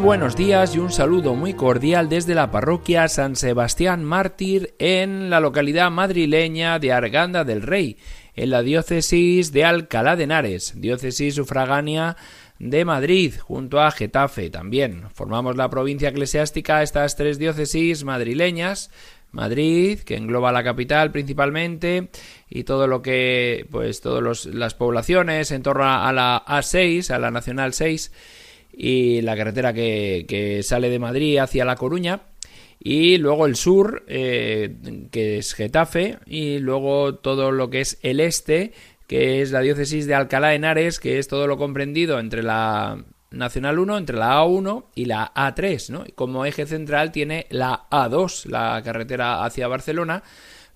Buenos 0.00 0.36
días 0.36 0.76
y 0.76 0.78
un 0.78 0.92
saludo 0.92 1.34
muy 1.34 1.54
cordial 1.54 2.08
desde 2.08 2.34
la 2.34 2.52
parroquia 2.52 3.08
San 3.08 3.34
Sebastián 3.34 4.04
Mártir 4.04 4.74
en 4.78 5.28
la 5.28 5.40
localidad 5.40 5.90
madrileña 5.90 6.78
de 6.78 6.92
Arganda 6.92 7.44
del 7.44 7.62
Rey, 7.62 7.98
en 8.36 8.50
la 8.50 8.62
diócesis 8.62 9.52
de 9.52 9.64
Alcalá 9.64 10.14
de 10.14 10.24
Henares, 10.24 10.74
diócesis 10.80 11.34
sufragánea 11.34 12.16
de 12.60 12.84
Madrid, 12.84 13.34
junto 13.40 13.80
a 13.80 13.90
Getafe 13.90 14.50
también. 14.50 15.08
Formamos 15.14 15.56
la 15.56 15.68
provincia 15.68 16.10
eclesiástica 16.10 16.82
estas 16.82 17.16
tres 17.16 17.38
diócesis 17.38 18.04
madrileñas, 18.04 18.90
Madrid, 19.32 19.98
que 20.00 20.16
engloba 20.16 20.52
la 20.52 20.64
capital 20.64 21.10
principalmente, 21.10 22.08
y 22.48 22.64
todo 22.64 22.86
lo 22.86 23.02
que, 23.02 23.66
pues, 23.70 24.00
todas 24.00 24.46
las 24.46 24.74
poblaciones 24.74 25.50
en 25.50 25.62
torno 25.62 25.84
a 25.84 26.12
la 26.12 26.44
A6, 26.46 27.10
a 27.10 27.18
la 27.18 27.30
Nacional 27.30 27.74
6, 27.74 28.12
y 28.80 29.22
la 29.22 29.36
carretera 29.36 29.74
que, 29.74 30.60
sale 30.62 30.88
de 30.88 31.00
Madrid 31.00 31.38
hacia 31.38 31.64
La 31.64 31.74
Coruña 31.74 32.20
y 32.78 33.18
luego 33.18 33.46
el 33.46 33.56
sur 33.56 34.04
eh, 34.06 34.76
que 35.10 35.38
es 35.38 35.52
Getafe 35.54 36.18
y 36.26 36.60
luego 36.60 37.16
todo 37.16 37.50
lo 37.50 37.70
que 37.70 37.80
es 37.80 37.98
el 38.02 38.20
este 38.20 38.72
que 39.08 39.42
es 39.42 39.50
la 39.50 39.62
diócesis 39.62 40.06
de 40.06 40.14
Alcalá 40.14 40.50
de 40.50 40.54
Henares 40.54 41.00
que 41.00 41.18
es 41.18 41.26
todo 41.26 41.48
lo 41.48 41.58
comprendido 41.58 42.20
entre 42.20 42.44
la 42.44 43.04
Nacional 43.32 43.80
1 43.80 43.98
entre 43.98 44.16
la 44.16 44.40
A1 44.40 44.84
y 44.94 45.06
la 45.06 45.34
A3 45.34 45.90
¿no? 45.90 46.04
como 46.14 46.44
eje 46.44 46.64
central 46.64 47.10
tiene 47.10 47.48
la 47.50 47.88
A2 47.90 48.46
la 48.46 48.80
carretera 48.84 49.44
hacia 49.44 49.66
Barcelona 49.66 50.22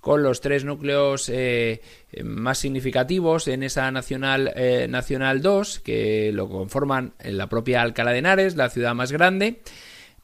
con 0.03 0.25
los 0.25 0.41
tres 0.41 0.64
núcleos 0.64 1.28
eh, 1.28 1.81
más 2.25 2.58
significativos 2.58 3.47
en 3.47 3.62
esa 3.62 3.89
Nacional, 3.92 4.53
eh, 4.56 4.89
Nacional 4.91 5.42
2, 5.42 5.79
que 5.79 6.33
lo 6.35 6.48
conforman 6.48 7.13
en 7.20 7.39
la 7.39 7.48
propia 7.48 7.83
Alcalá 7.83 8.11
de 8.11 8.18
Henares, 8.18 8.57
la 8.57 8.68
ciudad 8.68 8.96
más 8.96 9.12
grande, 9.12 9.61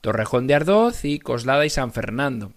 Torrejón 0.00 0.48
de 0.48 0.56
Ardoz 0.56 1.04
y 1.04 1.20
Coslada 1.20 1.64
y 1.64 1.70
San 1.70 1.92
Fernando. 1.92 2.52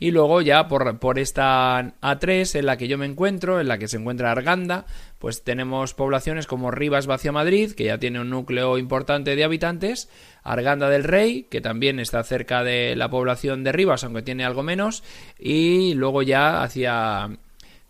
Y 0.00 0.10
luego 0.12 0.40
ya 0.40 0.66
por, 0.66 0.98
por 0.98 1.18
esta 1.18 1.92
A3 2.00 2.58
en 2.58 2.66
la 2.66 2.78
que 2.78 2.88
yo 2.88 2.96
me 2.96 3.04
encuentro, 3.04 3.60
en 3.60 3.68
la 3.68 3.78
que 3.78 3.86
se 3.86 3.98
encuentra 3.98 4.32
Arganda, 4.32 4.86
pues 5.18 5.44
tenemos 5.44 5.92
poblaciones 5.92 6.46
como 6.46 6.70
Rivas 6.70 7.06
Vacia 7.06 7.32
Madrid, 7.32 7.72
que 7.72 7.84
ya 7.84 7.98
tiene 7.98 8.18
un 8.18 8.30
núcleo 8.30 8.78
importante 8.78 9.36
de 9.36 9.44
habitantes, 9.44 10.08
Arganda 10.42 10.88
del 10.88 11.04
Rey, 11.04 11.46
que 11.50 11.60
también 11.60 12.00
está 12.00 12.24
cerca 12.24 12.64
de 12.64 12.96
la 12.96 13.10
población 13.10 13.62
de 13.62 13.72
Rivas, 13.72 14.02
aunque 14.02 14.22
tiene 14.22 14.44
algo 14.44 14.62
menos, 14.62 15.04
y 15.38 15.92
luego 15.92 16.22
ya 16.22 16.62
hacia 16.62 17.28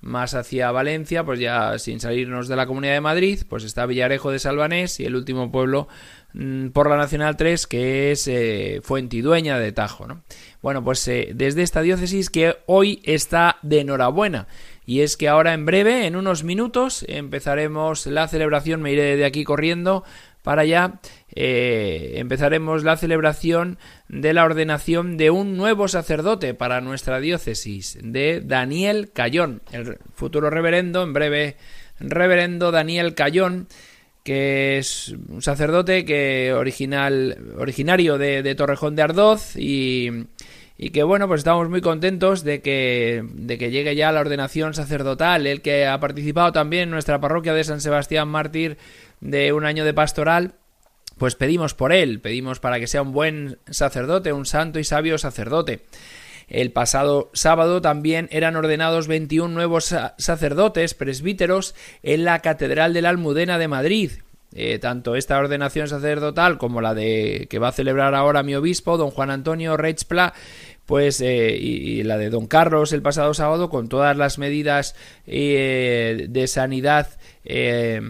más 0.00 0.34
hacia 0.34 0.70
Valencia, 0.70 1.24
pues 1.24 1.40
ya 1.40 1.78
sin 1.78 2.00
salirnos 2.00 2.48
de 2.48 2.56
la 2.56 2.66
Comunidad 2.66 2.94
de 2.94 3.00
Madrid, 3.00 3.40
pues 3.48 3.64
está 3.64 3.86
Villarejo 3.86 4.30
de 4.30 4.38
Salvanés 4.38 5.00
y 5.00 5.04
el 5.04 5.14
último 5.14 5.52
pueblo 5.52 5.88
mm, 6.32 6.68
por 6.68 6.88
la 6.88 6.96
Nacional 6.96 7.36
3 7.36 7.66
que 7.66 8.12
es 8.12 8.26
eh, 8.28 8.80
Fuentidueña 8.82 9.58
de 9.58 9.72
Tajo, 9.72 10.06
¿no? 10.06 10.22
Bueno, 10.62 10.82
pues 10.84 11.06
eh, 11.08 11.32
desde 11.34 11.62
esta 11.62 11.82
diócesis 11.82 12.30
que 12.30 12.56
hoy 12.66 13.00
está 13.04 13.56
de 13.62 13.80
enhorabuena 13.80 14.46
y 14.86 15.02
es 15.02 15.16
que 15.16 15.28
ahora 15.28 15.54
en 15.54 15.66
breve, 15.66 16.06
en 16.06 16.16
unos 16.16 16.42
minutos, 16.42 17.04
empezaremos 17.06 18.06
la 18.06 18.26
celebración, 18.26 18.82
me 18.82 18.92
iré 18.92 19.16
de 19.16 19.24
aquí 19.24 19.44
corriendo 19.44 20.04
para 20.42 20.62
allá, 20.62 21.00
eh, 21.34 22.14
empezaremos 22.16 22.82
la 22.82 22.96
celebración 22.96 23.78
de 24.08 24.32
la 24.32 24.44
ordenación 24.44 25.16
de 25.16 25.30
un 25.30 25.56
nuevo 25.56 25.88
sacerdote 25.88 26.54
para 26.54 26.80
nuestra 26.80 27.20
diócesis, 27.20 27.98
de 28.02 28.40
Daniel 28.40 29.10
Cayón, 29.12 29.62
el 29.72 29.98
futuro 30.14 30.50
reverendo, 30.50 31.02
en 31.02 31.12
breve 31.12 31.56
reverendo 32.00 32.70
Daniel 32.70 33.14
Cayón, 33.14 33.68
que 34.24 34.78
es 34.78 35.14
un 35.28 35.42
sacerdote 35.42 36.04
que 36.04 36.52
original, 36.52 37.38
originario 37.58 38.18
de, 38.18 38.54
Torrejón 38.54 38.96
de 38.96 39.02
Ardoz 39.02 39.56
y, 39.56 40.10
y, 40.82 40.90
que 40.90 41.02
bueno, 41.02 41.28
pues 41.28 41.40
estamos 41.40 41.68
muy 41.68 41.80
contentos 41.80 42.42
de 42.42 42.62
que, 42.62 43.22
de 43.34 43.58
que 43.58 43.70
llegue 43.70 43.94
ya 43.94 44.12
la 44.12 44.20
ordenación 44.20 44.72
sacerdotal, 44.72 45.46
el 45.46 45.60
que 45.60 45.86
ha 45.86 46.00
participado 46.00 46.52
también 46.52 46.84
en 46.84 46.90
nuestra 46.90 47.20
parroquia 47.20 47.52
de 47.52 47.64
San 47.64 47.80
Sebastián 47.80 48.28
Mártir 48.28 48.78
de 49.20 49.52
un 49.52 49.66
año 49.66 49.84
de 49.84 49.92
pastoral, 49.92 50.54
pues 51.18 51.34
pedimos 51.34 51.74
por 51.74 51.92
él, 51.92 52.20
pedimos 52.20 52.60
para 52.60 52.80
que 52.80 52.86
sea 52.86 53.02
un 53.02 53.12
buen 53.12 53.58
sacerdote, 53.68 54.32
un 54.32 54.46
santo 54.46 54.78
y 54.78 54.84
sabio 54.84 55.18
sacerdote. 55.18 55.82
El 56.48 56.72
pasado 56.72 57.30
sábado 57.32 57.80
también 57.80 58.28
eran 58.32 58.56
ordenados 58.56 59.06
21 59.06 59.54
nuevos 59.54 59.94
sacerdotes 60.16 60.94
presbíteros 60.94 61.74
en 62.02 62.24
la 62.24 62.40
Catedral 62.40 62.92
de 62.92 63.02
la 63.02 63.10
Almudena 63.10 63.58
de 63.58 63.68
Madrid. 63.68 64.12
Eh, 64.52 64.80
tanto 64.80 65.14
esta 65.14 65.38
ordenación 65.38 65.86
sacerdotal 65.86 66.58
como 66.58 66.80
la 66.80 66.92
de 66.92 67.46
que 67.48 67.60
va 67.60 67.68
a 67.68 67.72
celebrar 67.72 68.16
ahora 68.16 68.42
mi 68.42 68.56
obispo, 68.56 68.96
don 68.96 69.12
Juan 69.12 69.30
Antonio 69.30 69.76
Reichpla, 69.76 70.34
pues 70.90 71.20
eh, 71.20 71.56
y, 71.56 72.02
la 72.02 72.18
de 72.18 72.30
don 72.30 72.48
Carlos 72.48 72.92
el 72.92 73.00
pasado 73.00 73.32
sábado 73.32 73.70
con 73.70 73.88
todas 73.88 74.16
las 74.16 74.38
medidas 74.38 74.96
eh, 75.24 76.26
de 76.28 76.48
sanidad 76.48 77.16
eh, 77.44 78.00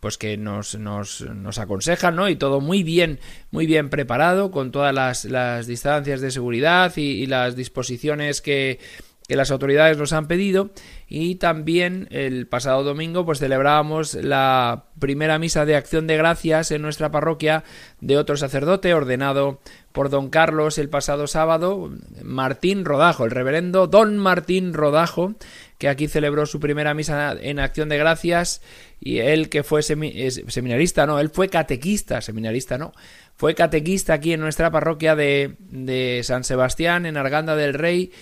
pues 0.00 0.18
que 0.18 0.36
nos, 0.36 0.74
nos, 0.78 1.22
nos, 1.22 1.58
aconsejan 1.58 2.14
¿no? 2.14 2.28
y 2.28 2.36
todo 2.36 2.60
muy 2.60 2.82
bien 2.82 3.20
muy 3.50 3.64
bien 3.64 3.88
preparado 3.88 4.50
con 4.50 4.70
todas 4.70 4.94
las, 4.94 5.24
las 5.24 5.66
distancias 5.66 6.20
de 6.20 6.30
seguridad 6.30 6.94
y 6.98 7.24
las 7.24 7.56
disposiciones 7.56 8.42
que 8.42 8.80
que 9.28 9.36
las 9.36 9.50
autoridades 9.50 9.98
nos 9.98 10.12
han 10.12 10.28
pedido. 10.28 10.70
Y 11.08 11.36
también 11.36 12.08
el 12.10 12.46
pasado 12.46 12.82
domingo 12.84 13.24
pues 13.24 13.38
celebrábamos 13.38 14.14
la 14.14 14.86
primera 14.98 15.38
misa 15.38 15.64
de 15.64 15.76
acción 15.76 16.06
de 16.06 16.16
gracias 16.16 16.70
en 16.70 16.82
nuestra 16.82 17.10
parroquia 17.10 17.64
de 18.00 18.16
otro 18.16 18.36
sacerdote 18.36 18.94
ordenado 18.94 19.60
por 19.92 20.10
don 20.10 20.28
Carlos 20.28 20.76
el 20.76 20.90
pasado 20.90 21.26
sábado, 21.26 21.90
Martín 22.22 22.84
Rodajo, 22.84 23.24
el 23.24 23.30
reverendo 23.30 23.86
don 23.86 24.18
Martín 24.18 24.74
Rodajo, 24.74 25.36
que 25.78 25.88
aquí 25.88 26.06
celebró 26.06 26.44
su 26.44 26.60
primera 26.60 26.92
misa 26.92 27.34
en 27.40 27.58
acción 27.58 27.88
de 27.88 27.96
gracias. 27.96 28.60
Y 29.00 29.18
él 29.18 29.48
que 29.48 29.62
fue 29.62 29.82
seminarista, 29.82 31.06
no, 31.06 31.18
él 31.18 31.30
fue 31.30 31.48
catequista, 31.48 32.20
seminarista 32.20 32.76
no, 32.76 32.92
fue 33.36 33.54
catequista 33.54 34.14
aquí 34.14 34.34
en 34.34 34.40
nuestra 34.40 34.70
parroquia 34.70 35.16
de, 35.16 35.56
de 35.60 36.20
San 36.24 36.44
Sebastián 36.44 37.06
en 37.06 37.16
Arganda 37.16 37.56
del 37.56 37.74
Rey 37.74 38.12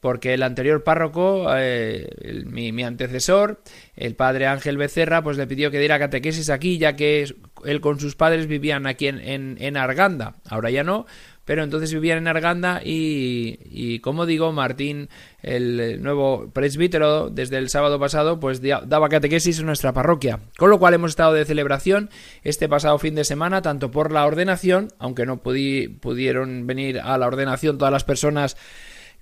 porque 0.00 0.34
el 0.34 0.42
anterior 0.42 0.82
párroco, 0.84 1.46
eh, 1.56 2.44
mi, 2.46 2.82
antecesor, 2.82 3.62
el 3.94 4.14
padre 4.14 4.46
Ángel 4.46 4.76
Becerra, 4.76 5.22
pues 5.22 5.36
le 5.36 5.46
pidió 5.46 5.70
que 5.70 5.78
diera 5.78 5.98
catequesis 5.98 6.50
aquí, 6.50 6.78
ya 6.78 6.96
que 6.96 7.26
él 7.64 7.80
con 7.80 8.00
sus 8.00 8.16
padres 8.16 8.46
vivían 8.46 8.86
aquí 8.86 9.06
en, 9.06 9.56
en, 9.58 9.76
Arganda. 9.76 10.36
Ahora 10.48 10.70
ya 10.70 10.82
no, 10.82 11.06
pero 11.44 11.62
entonces 11.62 11.92
vivían 11.92 12.18
en 12.18 12.28
Arganda 12.28 12.80
y, 12.84 13.58
y 13.64 14.00
como 14.00 14.26
digo, 14.26 14.52
Martín, 14.52 15.08
el 15.42 16.02
nuevo 16.02 16.50
presbítero, 16.52 17.30
desde 17.30 17.58
el 17.58 17.68
sábado 17.68 17.98
pasado, 17.98 18.40
pues 18.40 18.60
daba 18.60 19.08
catequesis 19.08 19.58
en 19.58 19.66
nuestra 19.66 19.92
parroquia. 19.92 20.40
Con 20.56 20.70
lo 20.70 20.78
cual 20.78 20.94
hemos 20.94 21.10
estado 21.10 21.32
de 21.34 21.44
celebración 21.44 22.10
este 22.42 22.68
pasado 22.68 22.98
fin 22.98 23.14
de 23.14 23.24
semana, 23.24 23.62
tanto 23.62 23.90
por 23.90 24.12
la 24.12 24.26
ordenación, 24.26 24.88
aunque 24.98 25.26
no 25.26 25.42
pudieron 25.42 26.66
venir 26.66 27.00
a 27.00 27.18
la 27.18 27.26
ordenación 27.26 27.78
todas 27.78 27.92
las 27.92 28.04
personas 28.04 28.56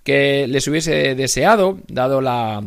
que 0.02 0.47
les 0.49 0.67
hubiese 0.69 1.14
deseado, 1.14 1.79
dado 1.88 2.20
la, 2.20 2.62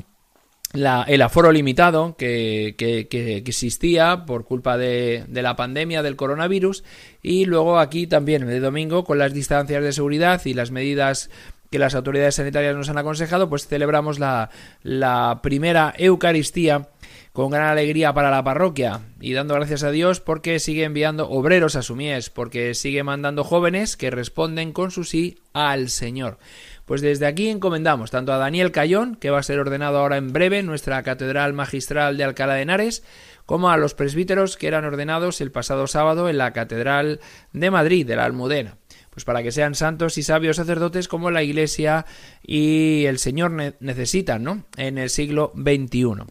el 0.73 1.21
aforo 1.21 1.51
limitado 1.51 2.15
que, 2.17 2.75
que, 2.77 3.37
existía 3.37 4.25
por 4.25 4.45
culpa 4.45 4.77
de, 4.77 5.23
de, 5.27 5.41
la 5.41 5.55
pandemia 5.55 6.01
del 6.01 6.15
coronavirus 6.15 6.83
y 7.21 7.45
luego 7.45 7.79
aquí 7.79 8.07
también 8.07 8.47
de 8.47 8.59
domingo 8.59 9.03
con 9.03 9.17
las 9.17 9.33
distancias 9.33 9.83
de 9.83 9.93
seguridad 9.93 10.41
y 10.45 10.53
las 10.53 10.71
medidas 10.71 11.29
que 11.73 11.79
las 11.79 11.95
autoridades 11.95 12.35
sanitarias 12.35 12.75
nos 12.75 12.89
han 12.89 12.99
aconsejado, 12.99 13.49
pues 13.49 13.67
celebramos 13.67 14.19
la, 14.19 14.51
la 14.83 15.39
primera 15.41 15.91
Eucaristía 15.97 16.89
con 17.31 17.49
gran 17.49 17.65
alegría 17.65 18.13
para 18.13 18.29
la 18.29 18.43
parroquia 18.43 19.01
y 19.19 19.33
dando 19.33 19.55
gracias 19.55 19.81
a 19.81 19.89
Dios 19.89 20.19
porque 20.19 20.59
sigue 20.59 20.83
enviando 20.83 21.27
obreros 21.29 21.75
a 21.75 21.81
su 21.81 21.95
mies, 21.95 22.29
porque 22.29 22.75
sigue 22.75 23.01
mandando 23.01 23.43
jóvenes 23.43 23.97
que 23.97 24.11
responden 24.11 24.71
con 24.71 24.91
su 24.91 25.03
sí 25.03 25.39
al 25.51 25.89
Señor. 25.89 26.37
Pues 26.85 27.01
desde 27.01 27.25
aquí 27.25 27.49
encomendamos 27.49 28.11
tanto 28.11 28.33
a 28.33 28.37
Daniel 28.37 28.71
Cayón, 28.71 29.15
que 29.15 29.29
va 29.29 29.39
a 29.39 29.43
ser 29.43 29.59
ordenado 29.59 29.99
ahora 29.99 30.17
en 30.17 30.33
breve 30.33 30.59
en 30.59 30.65
nuestra 30.65 31.01
Catedral 31.03 31.53
Magistral 31.53 32.17
de 32.17 32.23
Alcalá 32.25 32.55
de 32.55 32.63
Henares, 32.63 33.03
como 33.45 33.69
a 33.69 33.77
los 33.77 33.93
presbíteros 33.93 34.57
que 34.57 34.67
eran 34.67 34.85
ordenados 34.85 35.41
el 35.41 35.51
pasado 35.51 35.87
sábado 35.87 36.29
en 36.29 36.37
la 36.37 36.51
Catedral 36.51 37.19
de 37.51 37.71
Madrid, 37.71 38.05
de 38.05 38.15
la 38.15 38.25
Almudena 38.25 38.77
pues 39.13 39.25
para 39.25 39.43
que 39.43 39.51
sean 39.51 39.75
santos 39.75 40.17
y 40.17 40.23
sabios 40.23 40.55
sacerdotes 40.55 41.07
como 41.07 41.29
la 41.29 41.43
Iglesia 41.43 42.07
y 42.41 43.05
el 43.05 43.19
Señor 43.19 43.51
necesitan, 43.79 44.43
¿no? 44.43 44.65
En 44.75 44.97
el 44.97 45.11
siglo 45.11 45.53
XXI. 45.55 46.25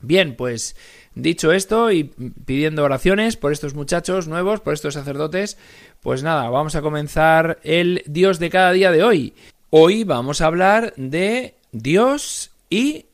Bien, 0.00 0.34
pues 0.34 0.74
dicho 1.14 1.52
esto 1.52 1.92
y 1.92 2.04
pidiendo 2.04 2.82
oraciones 2.82 3.36
por 3.36 3.52
estos 3.52 3.74
muchachos 3.74 4.26
nuevos, 4.26 4.60
por 4.60 4.72
estos 4.72 4.94
sacerdotes, 4.94 5.56
pues 6.00 6.22
nada, 6.22 6.48
vamos 6.50 6.74
a 6.74 6.82
comenzar 6.82 7.60
el 7.62 8.02
Dios 8.06 8.38
de 8.38 8.50
cada 8.50 8.72
día 8.72 8.90
de 8.90 9.04
hoy. 9.04 9.34
Hoy 9.72 10.02
vamos 10.02 10.40
a 10.40 10.46
hablar 10.46 10.94
de 10.96 11.54
Dios 11.70 12.50
y 12.70 13.06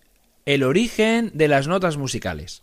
el 0.46 0.62
origen 0.62 1.30
de 1.34 1.48
las 1.48 1.68
notas 1.68 1.98
musicales. 1.98 2.60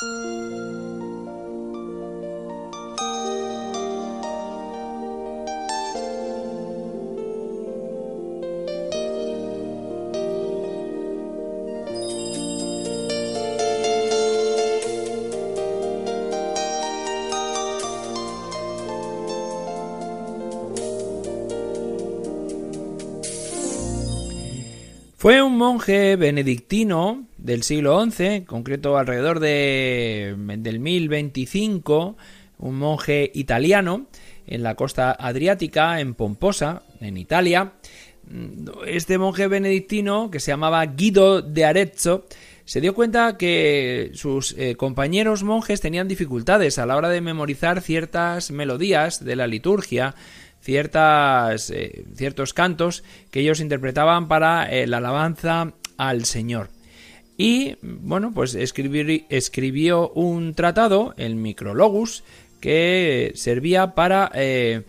Fue 25.24 25.42
un 25.42 25.58
monje 25.58 26.18
benedictino 26.18 27.28
del 27.38 27.64
siglo 27.64 28.06
XI, 28.06 28.26
en 28.26 28.44
concreto 28.44 28.98
alrededor 28.98 29.40
de, 29.40 30.36
del 30.38 30.82
1025, 30.82 32.18
un 32.60 32.76
monje 32.76 33.32
italiano 33.34 34.08
en 34.46 34.64
la 34.64 34.76
costa 34.76 35.14
adriática, 35.14 36.02
en 36.02 36.14
Pomposa, 36.14 36.84
en 37.00 37.16
Italia. 37.16 37.72
Este 38.86 39.18
monje 39.18 39.48
benedictino, 39.48 40.30
que 40.30 40.42
se 40.42 40.52
llamaba 40.52 40.86
Guido 40.88 41.42
de 41.42 41.64
Arezzo, 41.64 42.26
se 42.66 42.82
dio 42.82 42.94
cuenta 42.94 43.38
que 43.38 44.12
sus 44.16 44.54
eh, 44.58 44.76
compañeros 44.76 45.44
monjes 45.44 45.80
tenían 45.80 46.10
dificultades 46.10 46.80
a 46.80 46.86
la 46.86 46.98
hora 46.98 47.08
de 47.08 47.22
memorizar 47.22 47.80
ciertas 47.80 48.52
melodías 48.52 49.24
de 49.24 49.38
la 49.38 49.48
liturgia, 49.48 50.16
ciertas, 50.64 51.70
eh, 51.70 52.06
ciertos 52.16 52.54
cantos 52.54 53.04
que 53.32 53.42
ellos 53.42 53.60
interpretaban 53.60 54.28
para 54.28 54.72
eh, 54.72 54.88
la 54.88 54.98
alabanza 54.98 55.74
al 55.98 56.26
Señor. 56.26 56.70
Y 57.38 57.76
bueno, 57.82 58.32
pues 58.34 58.56
escribió 58.56 60.10
un 60.12 60.54
tratado, 60.54 61.14
el 61.18 61.36
Micrologus, 61.36 62.24
que 62.62 63.34
servía 63.36 63.94
para 63.94 64.32
eh, 64.34 64.84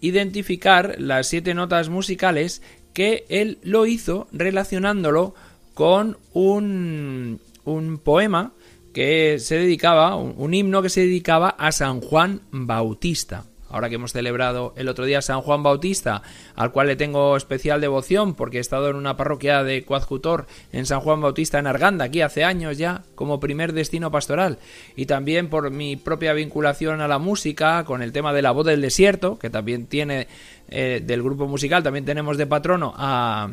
identificar 0.00 0.96
las 0.98 1.26
siete 1.26 1.52
notas 1.52 1.90
musicales 1.90 2.62
que 2.94 3.24
él 3.28 3.58
lo 3.62 3.86
hizo 3.86 4.26
relacionándolo 4.32 5.34
con 5.74 6.16
un, 6.32 7.40
un 7.64 7.98
poema 7.98 8.52
que 8.94 9.38
se 9.38 9.56
dedicaba, 9.56 10.16
un 10.16 10.54
himno 10.54 10.82
que 10.82 10.88
se 10.88 11.02
dedicaba 11.02 11.50
a 11.50 11.72
San 11.72 12.00
Juan 12.00 12.40
Bautista 12.50 13.49
ahora 13.70 13.88
que 13.88 13.94
hemos 13.96 14.12
celebrado 14.12 14.72
el 14.76 14.88
otro 14.88 15.04
día 15.04 15.22
San 15.22 15.40
Juan 15.40 15.62
Bautista, 15.62 16.22
al 16.54 16.72
cual 16.72 16.88
le 16.88 16.96
tengo 16.96 17.36
especial 17.36 17.80
devoción 17.80 18.34
porque 18.34 18.58
he 18.58 18.60
estado 18.60 18.90
en 18.90 18.96
una 18.96 19.16
parroquia 19.16 19.62
de 19.62 19.84
coadjutor 19.84 20.46
en 20.72 20.86
San 20.86 21.00
Juan 21.00 21.20
Bautista 21.20 21.58
en 21.58 21.66
Arganda, 21.66 22.06
aquí 22.06 22.20
hace 22.20 22.44
años 22.44 22.78
ya, 22.78 23.02
como 23.14 23.40
primer 23.40 23.72
destino 23.72 24.10
pastoral, 24.10 24.58
y 24.96 25.06
también 25.06 25.48
por 25.48 25.70
mi 25.70 25.96
propia 25.96 26.32
vinculación 26.32 27.00
a 27.00 27.08
la 27.08 27.18
música, 27.18 27.84
con 27.84 28.02
el 28.02 28.12
tema 28.12 28.32
de 28.32 28.42
la 28.42 28.50
voz 28.50 28.66
del 28.66 28.80
desierto, 28.80 29.38
que 29.38 29.50
también 29.50 29.86
tiene 29.86 30.26
eh, 30.68 31.02
del 31.04 31.22
grupo 31.22 31.46
musical, 31.46 31.82
también 31.82 32.04
tenemos 32.04 32.36
de 32.36 32.46
patrono 32.46 32.94
a, 32.96 33.50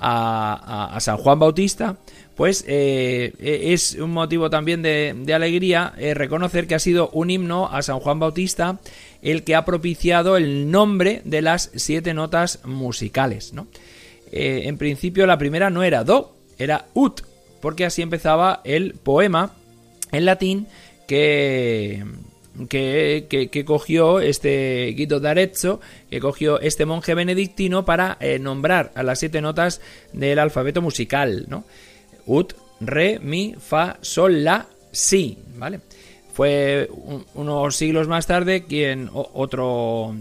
a, 0.00 0.98
San 1.00 1.16
Juan 1.16 1.38
Bautista, 1.38 1.96
pues 2.34 2.64
eh, 2.68 3.32
e, 3.38 3.72
es 3.72 3.94
un 3.94 4.12
motivo 4.12 4.50
también 4.50 4.82
de, 4.82 5.34
alegría 5.34 5.94
eh, 5.98 6.14
reconocer 6.14 6.66
que 6.66 6.74
ha 6.74 6.78
sido 6.78 7.08
un 7.10 7.30
himno 7.30 7.68
a 7.68 7.82
San 7.82 8.00
Juan 8.00 8.18
Bautista 8.18 8.78
el 9.26 9.42
que 9.42 9.56
ha 9.56 9.64
propiciado 9.64 10.36
el 10.36 10.70
nombre 10.70 11.20
de 11.24 11.42
las 11.42 11.70
siete 11.74 12.14
notas 12.14 12.60
musicales. 12.64 13.52
¿no? 13.52 13.66
Eh, 14.30 14.62
en 14.66 14.78
principio 14.78 15.26
la 15.26 15.36
primera 15.36 15.68
no 15.68 15.82
era 15.82 16.04
do, 16.04 16.36
era 16.58 16.86
ut, 16.94 17.22
porque 17.60 17.84
así 17.84 18.02
empezaba 18.02 18.60
el 18.62 18.94
poema 18.94 19.52
en 20.12 20.26
latín 20.26 20.68
que, 21.08 22.04
que, 22.68 23.64
cogió 23.66 24.20
este 24.20 24.94
Guido 24.96 25.18
d'Arezzo, 25.18 25.80
que 26.08 26.20
cogió 26.20 26.60
este 26.60 26.86
monje 26.86 27.14
benedictino 27.14 27.84
para 27.84 28.18
eh, 28.20 28.38
nombrar 28.38 28.92
a 28.94 29.02
las 29.02 29.18
siete 29.18 29.40
notas 29.40 29.80
del 30.12 30.38
alfabeto 30.38 30.82
musical, 30.82 31.46
¿no? 31.48 31.64
Ut, 32.26 32.54
re, 32.78 33.18
mi, 33.18 33.56
fa, 33.58 33.98
sol, 34.02 34.44
la, 34.44 34.68
si, 34.92 35.38
¿vale? 35.56 35.80
Fue 36.36 36.90
unos 37.32 37.76
siglos 37.76 38.08
más 38.08 38.26
tarde 38.26 38.64
quien 38.64 39.08
otro 39.12 40.14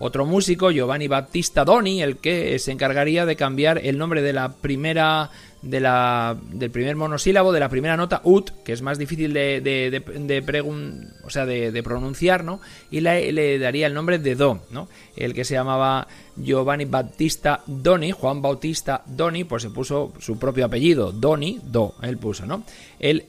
otro 0.00 0.24
músico, 0.24 0.70
Giovanni 0.70 1.08
Battista 1.08 1.64
Doni, 1.64 2.02
el 2.02 2.16
que 2.16 2.58
se 2.58 2.72
encargaría 2.72 3.26
de 3.26 3.36
cambiar 3.36 3.78
el 3.84 3.98
nombre 3.98 4.22
de 4.22 4.32
la 4.32 4.52
primera 4.52 5.30
de 5.60 5.80
la, 5.80 6.38
del 6.52 6.70
primer 6.70 6.96
monosílabo, 6.96 7.52
de 7.52 7.60
la 7.60 7.68
primera 7.68 7.98
nota, 7.98 8.22
ut, 8.24 8.50
que 8.64 8.72
es 8.72 8.80
más 8.80 8.96
difícil 8.96 9.34
de, 9.34 9.60
de, 9.60 9.90
de, 9.90 11.00
o 11.24 11.30
sea, 11.30 11.44
de, 11.44 11.82
pronunciar, 11.82 12.44
¿no? 12.44 12.62
Y 12.90 13.00
le, 13.00 13.58
daría 13.58 13.88
el 13.88 13.94
nombre 13.94 14.18
de 14.18 14.36
Do, 14.36 14.62
¿no? 14.70 14.88
El 15.16 15.34
que 15.34 15.44
se 15.44 15.52
llamaba 15.52 16.06
Giovanni 16.36 16.86
Battista 16.86 17.62
Doni, 17.66 18.12
Juan 18.12 18.40
Bautista 18.40 19.02
Doni, 19.04 19.44
pues 19.44 19.64
se 19.64 19.70
puso 19.70 20.14
su 20.18 20.38
propio 20.38 20.64
apellido, 20.64 21.12
Doni, 21.12 21.60
Do, 21.62 21.94
él 22.00 22.16
puso, 22.16 22.46
¿no? 22.46 22.62
El, 22.98 23.26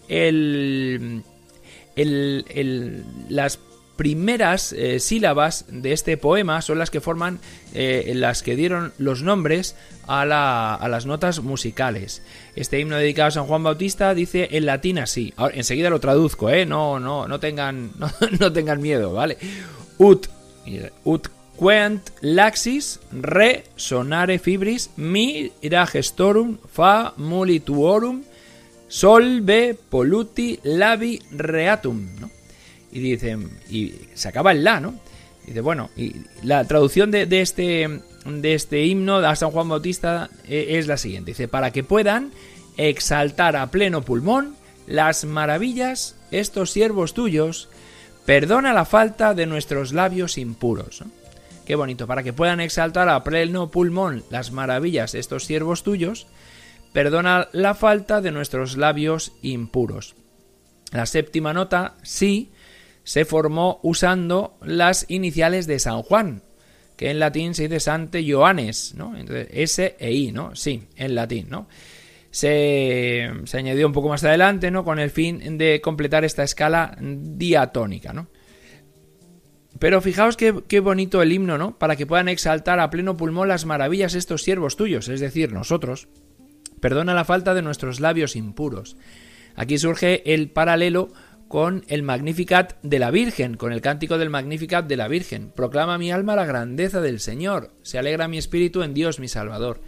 las 2.05 3.59
primeras 3.99 4.71
eh, 4.71 5.01
sílabas 5.01 5.65
de 5.67 5.91
este 5.91 6.15
poema 6.15 6.61
son 6.61 6.79
las 6.79 6.89
que 6.89 7.01
forman 7.01 7.39
eh, 7.73 8.13
las 8.15 8.43
que 8.43 8.55
dieron 8.55 8.93
los 8.97 9.23
nombres 9.23 9.75
a, 10.07 10.25
las 10.25 11.05
notas 11.05 11.41
musicales. 11.41 12.21
Este 12.55 12.79
himno 12.79 12.95
dedicado 12.95 13.27
a 13.27 13.31
San 13.31 13.45
Juan 13.45 13.61
Bautista 13.61 14.13
dice 14.13 14.47
en 14.51 14.65
latín 14.65 14.99
así. 14.99 15.33
Enseguida 15.53 15.89
lo 15.89 15.99
traduzco, 15.99 16.49
¿eh? 16.49 16.65
No, 16.65 16.97
no, 16.97 17.27
no 17.27 17.41
tengan, 17.41 17.91
no, 18.39 18.53
tengan 18.53 18.81
miedo, 18.81 19.11
¿vale? 19.11 19.37
Ut, 19.97 20.27
ut 21.03 21.27
quent 21.59 22.13
laxis 22.21 22.99
re 23.11 23.65
sonare 23.75 24.39
fibris 24.39 24.89
mi 24.95 25.51
ira 25.61 25.83
gestorum 25.85 26.55
fa 26.71 27.13
mulituorum 27.17 28.23
solve 28.89 29.77
poluti 29.89 30.59
labi 30.63 31.21
reatum, 31.31 32.19
¿no? 32.19 32.29
Y 32.91 32.99
dice, 32.99 33.37
y 33.69 33.93
se 34.13 34.27
acaba 34.27 34.51
el 34.51 34.63
la, 34.63 34.81
¿no? 34.81 34.95
dice, 35.45 35.61
bueno, 35.61 35.89
y 35.95 36.15
la 36.43 36.65
traducción 36.65 37.11
de, 37.11 37.27
este, 37.41 38.01
de 38.25 38.53
este 38.53 38.85
himno 38.85 39.17
a 39.17 39.35
San 39.35 39.51
Juan 39.51 39.69
Bautista 39.69 40.29
eh, 40.47 40.77
es 40.77 40.87
la 40.87 40.97
siguiente. 40.97 41.31
Dice, 41.31 41.47
para 41.47 41.71
que 41.71 41.83
puedan 41.83 42.31
exaltar 42.77 43.55
a 43.55 43.71
pleno 43.71 44.01
pulmón 44.01 44.55
las 44.87 45.23
maravillas 45.23 46.15
estos 46.31 46.71
siervos 46.71 47.13
tuyos, 47.13 47.69
perdona 48.25 48.73
la 48.73 48.85
falta 48.85 49.33
de 49.33 49.45
nuestros 49.45 49.93
labios 49.93 50.37
impuros. 50.37 51.03
Qué 51.65 51.75
bonito, 51.75 52.07
para 52.07 52.23
que 52.23 52.33
puedan 52.33 52.59
exaltar 52.59 53.09
a 53.09 53.23
pleno 53.23 53.69
pulmón 53.69 54.23
las 54.31 54.51
maravillas 54.51 55.13
estos 55.13 55.45
siervos 55.45 55.83
tuyos, 55.83 56.25
perdona 56.93 57.49
la 57.51 57.73
falta 57.75 58.21
de 58.21 58.31
nuestros 58.31 58.77
labios 58.77 59.33
impuros. 59.41 60.15
La 60.91 61.05
séptima 61.05 61.53
nota, 61.53 61.95
sí, 62.03 62.51
se 63.03 63.25
formó 63.25 63.79
usando 63.83 64.57
las 64.61 65.05
iniciales 65.09 65.67
de 65.67 65.79
San 65.79 66.01
Juan, 66.01 66.43
que 66.95 67.09
en 67.09 67.19
latín 67.19 67.53
se 67.55 67.63
dice 67.63 67.79
Sante 67.79 68.29
Johannes, 68.29 68.93
¿no? 68.95 69.15
Entonces, 69.17 69.47
S 69.51 69.95
e 69.99 70.11
I, 70.11 70.31
¿no? 70.31 70.55
Sí, 70.55 70.83
en 70.95 71.15
latín, 71.15 71.47
¿no? 71.49 71.67
Se, 72.31 73.29
se, 73.45 73.57
añadió 73.57 73.87
un 73.87 73.93
poco 73.93 74.09
más 74.09 74.23
adelante, 74.23 74.69
¿no? 74.69 74.83
Con 74.83 74.99
el 74.99 75.09
fin 75.09 75.57
de 75.57 75.81
completar 75.81 76.25
esta 76.25 76.43
escala 76.43 76.97
diatónica, 76.99 78.13
¿no? 78.13 78.27
Pero 79.79 80.01
fijaos 80.01 80.35
qué, 80.35 80.61
qué, 80.67 80.79
bonito 80.81 81.21
el 81.21 81.31
himno, 81.31 81.57
¿no? 81.57 81.77
Para 81.77 81.95
que 81.95 82.05
puedan 82.05 82.27
exaltar 82.27 82.79
a 82.79 82.89
pleno 82.89 83.15
pulmón 83.15 83.47
las 83.47 83.65
maravillas 83.65 84.13
estos 84.13 84.43
siervos 84.43 84.75
tuyos, 84.75 85.07
es 85.07 85.19
decir, 85.19 85.53
nosotros. 85.53 86.09
Perdona 86.79 87.13
la 87.13 87.25
falta 87.25 87.53
de 87.53 87.61
nuestros 87.61 87.99
labios 87.99 88.35
impuros. 88.35 88.97
Aquí 89.55 89.77
surge 89.77 90.33
el 90.33 90.49
paralelo 90.49 91.09
con 91.49 91.83
el 91.87 92.03
Magnificat 92.03 92.75
de 92.83 92.99
la 92.99 93.11
Virgen, 93.11 93.57
con 93.57 93.73
el 93.73 93.81
cántico 93.81 94.17
del 94.17 94.29
Magnificat 94.29 94.85
de 94.85 94.95
la 94.95 95.07
Virgen. 95.07 95.51
Proclama 95.51 95.97
mi 95.97 96.11
alma 96.11 96.35
la 96.35 96.45
grandeza 96.45 97.01
del 97.01 97.19
Señor, 97.19 97.71
se 97.81 97.97
alegra 97.97 98.27
mi 98.27 98.37
espíritu 98.37 98.83
en 98.83 98.93
Dios 98.93 99.19
mi 99.19 99.27
Salvador. 99.27 99.81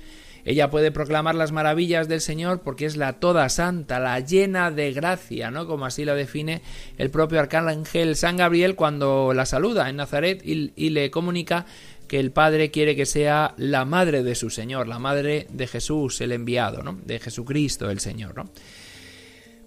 Ella 0.43 0.71
puede 0.71 0.91
proclamar 0.91 1.35
las 1.35 1.51
maravillas 1.51 2.07
del 2.07 2.19
Señor 2.19 2.61
porque 2.61 2.85
es 2.85 2.97
la 2.97 3.13
toda 3.13 3.47
santa, 3.49 3.99
la 3.99 4.19
llena 4.19 4.71
de 4.71 4.91
gracia, 4.91 5.51
¿no? 5.51 5.67
Como 5.67 5.85
así 5.85 6.03
lo 6.03 6.15
define 6.15 6.61
el 6.97 7.11
propio 7.11 7.39
arcángel 7.39 8.15
San 8.15 8.37
Gabriel 8.37 8.75
cuando 8.75 9.33
la 9.33 9.45
saluda 9.45 9.87
en 9.89 9.97
Nazaret 9.97 10.41
y, 10.43 10.73
y 10.75 10.89
le 10.89 11.11
comunica 11.11 11.65
que 12.11 12.19
el 12.19 12.33
Padre 12.33 12.71
quiere 12.71 12.93
que 12.93 13.05
sea 13.05 13.53
la 13.55 13.85
madre 13.85 14.21
de 14.21 14.35
su 14.35 14.49
Señor, 14.49 14.89
la 14.89 14.99
madre 14.99 15.47
de 15.49 15.65
Jesús, 15.65 16.19
el 16.19 16.33
enviado, 16.33 16.83
¿no? 16.83 16.99
De 17.05 17.21
Jesucristo, 17.21 17.89
el 17.89 18.01
Señor, 18.01 18.35
¿no? 18.35 18.49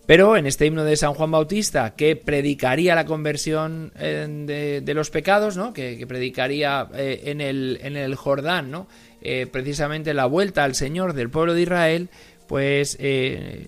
Pero 0.05 0.37
en 0.37 0.45
este 0.47 0.67
himno 0.67 0.85
de 0.85 0.95
San 0.99 1.15
Juan 1.15 1.31
Bautista, 1.31 1.95
que 1.97 2.17
predicaría 2.17 2.95
la 2.95 3.07
conversión 3.07 3.93
eh, 3.99 4.83
de, 4.85 4.95
los 4.95 5.09
pecados, 5.09 5.57
¿no? 5.57 5.73
que, 5.73 6.05
predicaría 6.07 6.87
eh, 6.93 7.23
en, 7.25 7.41
el, 7.41 7.79
en 7.83 7.97
el 7.97 8.15
Jordán, 8.15 8.71
¿no? 8.71 8.89
Eh, 9.23 9.47
precisamente 9.51 10.13
la 10.13 10.27
vuelta 10.27 10.65
al 10.65 10.75
Señor 10.75 11.15
del 11.15 11.31
pueblo 11.31 11.55
de 11.55 11.63
Israel, 11.63 12.11
pues 12.47 12.99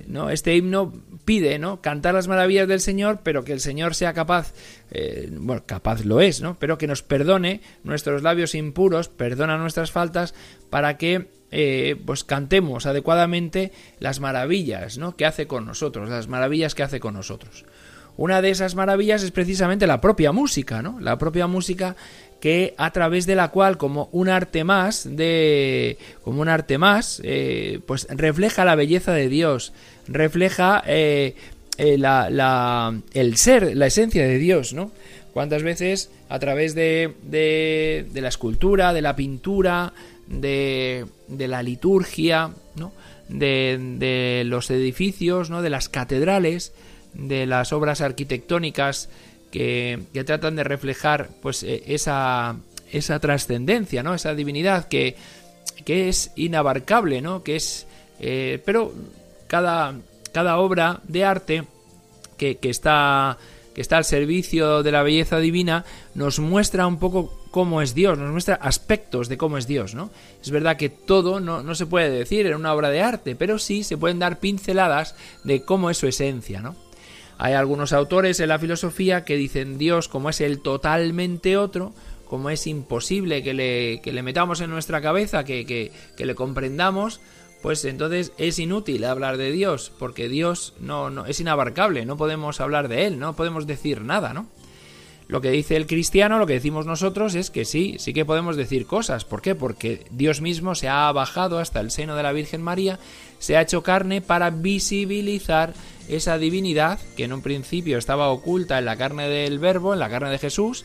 ¿no? 0.06 0.30
este 0.30 0.56
himno 0.56 0.92
pide 1.24 1.58
¿no? 1.58 1.80
cantar 1.80 2.14
las 2.14 2.28
maravillas 2.28 2.68
del 2.68 2.80
Señor, 2.80 3.20
pero 3.22 3.44
que 3.44 3.52
el 3.52 3.60
Señor 3.60 3.94
sea 3.94 4.12
capaz, 4.12 4.52
bueno, 5.32 5.64
capaz 5.66 6.04
lo 6.04 6.20
es, 6.20 6.40
¿no? 6.40 6.56
pero 6.58 6.78
que 6.78 6.86
nos 6.86 7.02
perdone 7.02 7.60
nuestros 7.84 8.22
labios 8.22 8.54
impuros, 8.54 9.08
perdona 9.08 9.58
nuestras 9.58 9.90
faltas, 9.90 10.34
para 10.70 10.96
que 10.96 11.28
eh, 11.52 11.96
pues 12.04 12.24
cantemos 12.24 12.86
adecuadamente 12.86 13.72
las 14.00 14.18
maravillas 14.18 14.98
¿no? 14.98 15.16
que 15.16 15.26
hace 15.26 15.46
con 15.46 15.64
nosotros, 15.64 16.08
las 16.08 16.28
maravillas 16.28 16.74
que 16.74 16.82
hace 16.82 17.00
con 17.00 17.14
nosotros. 17.14 17.64
Una 18.16 18.40
de 18.42 18.50
esas 18.50 18.74
maravillas 18.74 19.22
es 19.22 19.30
precisamente 19.30 19.86
la 19.86 20.00
propia 20.00 20.32
música, 20.32 20.82
¿no? 20.82 20.98
La 21.00 21.18
propia 21.18 21.46
música 21.46 21.96
que 22.40 22.74
a 22.76 22.90
través 22.90 23.26
de 23.26 23.34
la 23.34 23.48
cual, 23.48 23.76
como 23.76 24.08
un 24.12 24.28
arte 24.28 24.64
más, 24.64 25.08
de, 25.10 25.98
como 26.22 26.40
un 26.42 26.48
arte 26.48 26.78
más, 26.78 27.20
eh, 27.24 27.80
pues 27.86 28.06
refleja 28.10 28.64
la 28.64 28.74
belleza 28.74 29.12
de 29.12 29.28
Dios, 29.28 29.72
refleja 30.06 30.82
eh, 30.86 31.34
la, 31.78 32.30
la, 32.30 32.98
el 33.12 33.36
ser, 33.36 33.76
la 33.76 33.86
esencia 33.86 34.26
de 34.26 34.38
Dios, 34.38 34.72
¿no? 34.72 34.92
Cuántas 35.32 35.62
veces 35.62 36.10
a 36.28 36.38
través 36.38 36.74
de, 36.74 37.14
de, 37.22 38.06
de 38.10 38.20
la 38.20 38.28
escultura, 38.28 38.92
de 38.92 39.02
la 39.02 39.14
pintura, 39.16 39.92
de, 40.26 41.06
de 41.28 41.48
la 41.48 41.62
liturgia, 41.62 42.50
¿no? 42.76 42.92
de, 43.28 43.78
de, 43.98 44.44
los 44.44 44.70
edificios, 44.70 45.50
¿no? 45.50 45.62
de 45.62 45.70
las 45.70 45.88
catedrales, 45.88 46.72
de 47.18 47.46
las 47.46 47.72
obras 47.72 48.00
arquitectónicas 48.00 49.08
que, 49.50 50.00
que 50.12 50.24
tratan 50.24 50.56
de 50.56 50.64
reflejar 50.64 51.28
pues, 51.40 51.62
e, 51.62 51.82
esa, 51.86 52.56
esa 52.92 53.18
trascendencia, 53.20 54.02
¿no? 54.02 54.14
esa 54.14 54.34
divinidad 54.34 54.88
que, 54.88 55.16
que 55.84 56.08
es 56.08 56.32
inabarcable, 56.36 57.20
¿no? 57.20 57.42
que 57.42 57.56
es, 57.56 57.86
eh, 58.20 58.60
pero 58.64 58.92
cada, 59.46 59.94
cada 60.32 60.58
obra 60.58 61.00
de 61.04 61.24
arte 61.24 61.64
que, 62.36 62.56
que 62.56 62.70
está 62.70 63.38
que 63.76 63.82
está 63.82 63.98
al 63.98 64.06
servicio 64.06 64.82
de 64.82 64.90
la 64.90 65.02
belleza 65.02 65.38
divina, 65.38 65.84
nos 66.14 66.38
muestra 66.38 66.86
un 66.86 66.98
poco 66.98 67.42
cómo 67.50 67.82
es 67.82 67.94
Dios, 67.94 68.16
nos 68.16 68.32
muestra 68.32 68.54
aspectos 68.54 69.28
de 69.28 69.36
cómo 69.36 69.58
es 69.58 69.66
Dios, 69.66 69.94
¿no? 69.94 70.10
Es 70.42 70.50
verdad 70.50 70.78
que 70.78 70.88
todo 70.88 71.40
no, 71.40 71.62
no, 71.62 71.74
se 71.74 71.84
puede 71.84 72.08
decir 72.08 72.46
en 72.46 72.54
una 72.54 72.72
obra 72.72 72.88
de 72.88 73.02
arte, 73.02 73.36
pero 73.36 73.58
sí 73.58 73.84
se 73.84 73.98
pueden 73.98 74.18
dar 74.18 74.38
pinceladas 74.40 75.14
de 75.44 75.62
cómo 75.62 75.90
es 75.90 75.98
su 75.98 76.06
esencia, 76.06 76.62
¿no? 76.62 76.74
Hay 77.38 77.52
algunos 77.52 77.92
autores 77.92 78.40
en 78.40 78.48
la 78.48 78.58
filosofía 78.58 79.24
que 79.24 79.36
dicen 79.36 79.78
Dios 79.78 80.08
como 80.08 80.30
es 80.30 80.40
el 80.40 80.60
totalmente 80.60 81.56
otro, 81.56 81.92
como 82.28 82.50
es 82.50 82.66
imposible 82.66 83.42
que 83.42 83.54
le, 83.54 84.00
que 84.02 84.12
le 84.12 84.22
metamos 84.22 84.60
en 84.60 84.70
nuestra 84.70 85.00
cabeza, 85.00 85.44
que, 85.44 85.64
que, 85.66 85.92
que 86.16 86.26
le 86.26 86.34
comprendamos, 86.34 87.20
pues 87.62 87.84
entonces 87.84 88.32
es 88.38 88.58
inútil 88.58 89.04
hablar 89.04 89.36
de 89.36 89.52
Dios, 89.52 89.92
porque 89.98 90.28
Dios 90.28 90.74
no, 90.80 91.10
no 91.10 91.26
es 91.26 91.40
inabarcable, 91.40 92.06
no 92.06 92.16
podemos 92.16 92.60
hablar 92.60 92.88
de 92.88 93.06
él, 93.06 93.18
no 93.18 93.36
podemos 93.36 93.66
decir 93.66 94.02
nada, 94.02 94.32
¿no? 94.32 94.46
Lo 95.28 95.40
que 95.40 95.50
dice 95.50 95.74
el 95.74 95.88
cristiano, 95.88 96.38
lo 96.38 96.46
que 96.46 96.52
decimos 96.52 96.86
nosotros 96.86 97.34
es 97.34 97.50
que 97.50 97.64
sí, 97.64 97.96
sí 97.98 98.12
que 98.12 98.24
podemos 98.24 98.56
decir 98.56 98.86
cosas. 98.86 99.24
¿Por 99.24 99.42
qué? 99.42 99.56
Porque 99.56 100.06
Dios 100.12 100.40
mismo 100.40 100.76
se 100.76 100.88
ha 100.88 101.10
bajado 101.10 101.58
hasta 101.58 101.80
el 101.80 101.90
seno 101.90 102.14
de 102.14 102.22
la 102.22 102.30
Virgen 102.30 102.62
María, 102.62 103.00
se 103.40 103.56
ha 103.56 103.62
hecho 103.62 103.82
carne 103.82 104.20
para 104.20 104.50
visibilizar 104.50 105.74
esa 106.08 106.38
divinidad 106.38 107.00
que 107.16 107.24
en 107.24 107.32
un 107.32 107.42
principio 107.42 107.98
estaba 107.98 108.28
oculta 108.28 108.78
en 108.78 108.84
la 108.84 108.96
carne 108.96 109.28
del 109.28 109.58
Verbo, 109.58 109.92
en 109.92 110.00
la 110.00 110.10
carne 110.10 110.30
de 110.30 110.38
Jesús, 110.38 110.84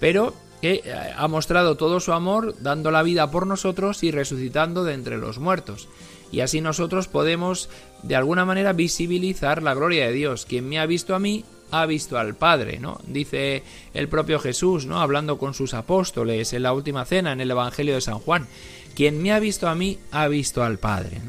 pero 0.00 0.34
que 0.60 0.82
eh, 0.84 1.12
ha 1.16 1.28
mostrado 1.28 1.76
todo 1.76 2.00
su 2.00 2.12
amor 2.12 2.54
dando 2.60 2.90
la 2.90 3.02
vida 3.02 3.30
por 3.30 3.46
nosotros 3.46 4.02
y 4.02 4.10
resucitando 4.10 4.84
de 4.84 4.94
entre 4.94 5.18
los 5.18 5.38
muertos 5.38 5.88
y 6.30 6.40
así 6.40 6.60
nosotros 6.60 7.08
podemos 7.08 7.68
de 8.02 8.16
alguna 8.16 8.44
manera 8.44 8.72
visibilizar 8.72 9.62
la 9.62 9.74
gloria 9.74 10.06
de 10.06 10.12
Dios. 10.12 10.46
Quien 10.46 10.68
me 10.68 10.78
ha 10.78 10.86
visto 10.86 11.14
a 11.14 11.18
mí, 11.18 11.44
ha 11.70 11.86
visto 11.86 12.18
al 12.18 12.34
Padre, 12.34 12.78
¿no? 12.78 13.00
Dice 13.06 13.62
el 13.94 14.08
propio 14.08 14.38
Jesús, 14.38 14.86
¿no? 14.86 15.00
Hablando 15.00 15.38
con 15.38 15.54
sus 15.54 15.74
apóstoles 15.74 16.52
en 16.52 16.62
la 16.62 16.72
última 16.72 17.04
cena 17.04 17.32
en 17.32 17.40
el 17.40 17.50
Evangelio 17.50 17.94
de 17.94 18.00
San 18.00 18.18
Juan. 18.18 18.46
Quien 18.94 19.22
me 19.22 19.32
ha 19.32 19.38
visto 19.38 19.68
a 19.68 19.74
mí, 19.74 19.98
ha 20.10 20.28
visto 20.28 20.62
al 20.62 20.78
Padre. 20.78 21.20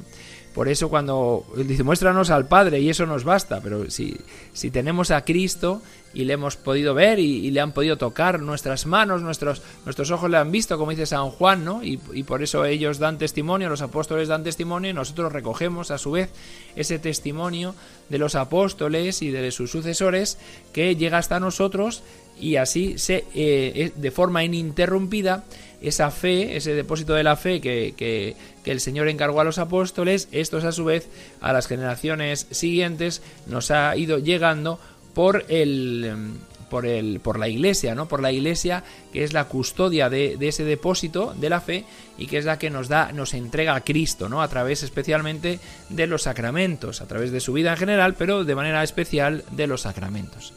Por 0.54 0.68
eso 0.68 0.90
cuando 0.90 1.46
dice, 1.56 1.84
muéstranos 1.84 2.32
al 2.32 2.48
Padre 2.48 2.80
y 2.80 2.90
eso 2.90 3.06
nos 3.06 3.24
basta, 3.24 3.62
pero 3.62 3.90
si, 3.92 4.18
si 4.52 4.72
tenemos 4.72 5.12
a 5.12 5.24
Cristo 5.24 5.82
y 6.14 6.26
le 6.26 6.34
hemos 6.34 6.58
podido 6.58 6.94
ver 6.94 7.20
y, 7.20 7.52
le 7.52 7.60
han 7.62 7.72
podido 7.72 7.98
tocar 7.98 8.40
nuestras 8.40 8.86
manos, 8.86 9.22
nuestros, 9.22 9.62
nuestros 9.86 10.10
ojos 10.12 10.30
le 10.30 10.38
han 10.38 10.52
visto, 10.52 10.78
como 10.78 10.92
dice 10.92 11.06
San 11.06 11.30
Juan, 11.30 11.64
¿no? 11.64 11.84
Y, 11.84 11.98
por 12.24 12.42
eso 12.42 12.66
ellos 12.66 12.98
dan 13.00 13.18
testimonio, 13.18 13.70
los 13.70 13.82
apóstoles 13.82 14.28
dan 14.28 14.44
testimonio 14.44 14.90
y 14.90 14.94
nosotros 14.94 15.32
recogemos 15.32 15.92
a 15.92 15.98
su 15.98 16.12
vez 16.12 16.32
ese 16.76 17.00
testimonio 17.00 17.76
de 18.10 18.18
los 18.18 18.36
apóstoles 18.36 19.22
y 19.22 19.30
de 19.30 19.52
sus 19.52 19.72
sucesores 19.72 20.40
que 20.74 20.96
llega 20.96 21.20
hasta 21.20 21.40
nosotros 21.40 22.02
y 22.40 22.56
así 22.56 22.98
se, 22.98 23.26
eh, 23.36 23.92
de 23.96 24.12
forma 24.12 24.44
ininterrumpida 24.44 25.44
esa 25.82 26.12
fe, 26.12 26.58
ese 26.58 26.74
depósito 26.74 27.14
de 27.14 27.24
la 27.24 27.36
fe 27.36 27.62
que, 27.62 27.94
que, 27.96 28.36
el 28.66 28.82
Señor 28.82 29.08
encargó 29.08 29.42
a 29.42 29.44
los 29.44 29.58
apóstoles, 29.58 30.28
estos 30.32 30.64
a 30.64 30.72
su 30.72 30.86
vez 30.86 31.10
a 31.42 31.54
las 31.54 31.66
generaciones 31.66 32.46
siguientes 32.52 33.24
nos 33.48 33.72
ha 33.72 33.98
ido 33.98 34.20
llegando 34.20 34.80
por 35.16 35.44
el 35.50 36.36
por 36.70 36.86
el 36.86 37.20
por 37.20 37.40
la 37.40 37.48
iglesia 37.48 37.96
no 37.96 38.08
por 38.08 38.22
la 38.22 38.32
iglesia 38.32 38.84
que 39.12 39.24
es 39.24 39.34
la 39.34 39.46
custodia 39.46 40.08
de, 40.08 40.38
de, 40.38 40.50
ese 40.50 40.64
depósito 40.66 41.34
de 41.34 41.50
la 41.50 41.62
fe 41.62 41.84
y 42.16 42.28
que 42.28 42.38
es 42.38 42.46
la 42.46 42.60
que 42.60 42.70
nos 42.70 42.90
da 42.90 43.12
nos 43.12 43.34
entrega 43.34 43.74
a 43.74 43.84
Cristo 43.84 44.30
no 44.30 44.44
a 44.44 44.48
través 44.50 44.84
especialmente 44.84 45.60
de 45.90 46.06
los 46.06 46.22
sacramentos 46.22 47.02
a 47.02 47.08
través 47.08 47.32
de 47.32 47.40
su 47.40 47.54
vida 47.54 47.72
en 47.72 47.78
general 47.78 48.14
pero 48.14 48.44
de 48.44 48.54
manera 48.54 48.84
especial 48.84 49.44
de 49.50 49.66
los 49.66 49.82
sacramentos. 49.82 50.54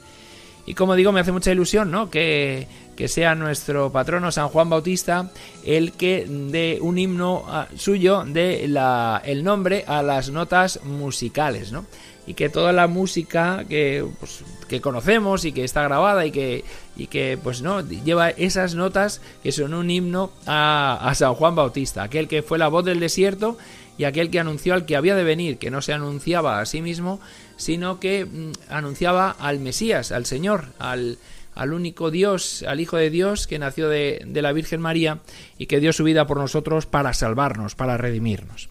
Y 0.64 0.74
como 0.74 0.94
digo, 0.94 1.10
me 1.12 1.20
hace 1.20 1.32
mucha 1.32 1.50
ilusión, 1.50 1.90
¿no? 1.90 2.08
Que, 2.08 2.68
que 2.96 3.08
sea 3.08 3.34
nuestro 3.34 3.90
patrono 3.90 4.32
San 4.32 4.48
Juan 4.48 4.68
Bautista 4.68 5.30
el 5.64 5.92
que 5.92 6.26
dé 6.28 6.78
un 6.80 6.98
himno 6.98 7.44
ah, 7.46 7.68
suyo 7.76 8.24
de 8.24 8.66
la, 8.68 9.22
el 9.24 9.44
nombre 9.44 9.84
a 9.86 10.02
las 10.02 10.30
notas 10.30 10.80
musicales, 10.84 11.72
¿no? 11.72 11.86
Y 12.24 12.34
que 12.34 12.48
toda 12.48 12.72
la 12.72 12.86
música 12.86 13.64
que, 13.68 14.06
pues, 14.20 14.44
que 14.68 14.80
conocemos 14.80 15.44
y 15.44 15.52
que 15.52 15.64
está 15.64 15.82
grabada 15.82 16.24
y 16.24 16.30
que, 16.30 16.64
y 16.96 17.08
que 17.08 17.36
pues 17.42 17.62
no 17.62 17.80
lleva 17.80 18.30
esas 18.30 18.76
notas 18.76 19.20
que 19.42 19.50
son 19.50 19.74
un 19.74 19.90
himno 19.90 20.30
a, 20.46 21.00
a 21.02 21.14
San 21.16 21.34
Juan 21.34 21.56
Bautista, 21.56 22.04
aquel 22.04 22.28
que 22.28 22.42
fue 22.42 22.58
la 22.58 22.68
voz 22.68 22.84
del 22.84 23.00
desierto 23.00 23.58
y 23.98 24.04
aquel 24.04 24.30
que 24.30 24.38
anunció 24.38 24.74
al 24.74 24.86
que 24.86 24.96
había 24.96 25.16
de 25.16 25.24
venir, 25.24 25.58
que 25.58 25.70
no 25.70 25.82
se 25.82 25.92
anunciaba 25.92 26.60
a 26.60 26.66
sí 26.66 26.80
mismo, 26.80 27.20
sino 27.56 27.98
que 27.98 28.24
mm, 28.24 28.52
anunciaba 28.68 29.30
al 29.30 29.58
Mesías, 29.58 30.12
al 30.12 30.24
Señor, 30.24 30.66
al, 30.78 31.18
al 31.54 31.72
único 31.72 32.10
Dios, 32.10 32.64
al 32.66 32.80
Hijo 32.80 32.96
de 32.96 33.10
Dios 33.10 33.46
que 33.46 33.58
nació 33.58 33.88
de, 33.88 34.22
de, 34.26 34.42
la 34.42 34.52
Virgen 34.52 34.80
María 34.80 35.20
y 35.58 35.66
que 35.66 35.80
dio 35.80 35.92
su 35.92 36.04
vida 36.04 36.26
por 36.26 36.38
nosotros 36.38 36.86
para 36.86 37.12
salvarnos, 37.12 37.74
para 37.74 37.96
redimirnos. 37.96 38.68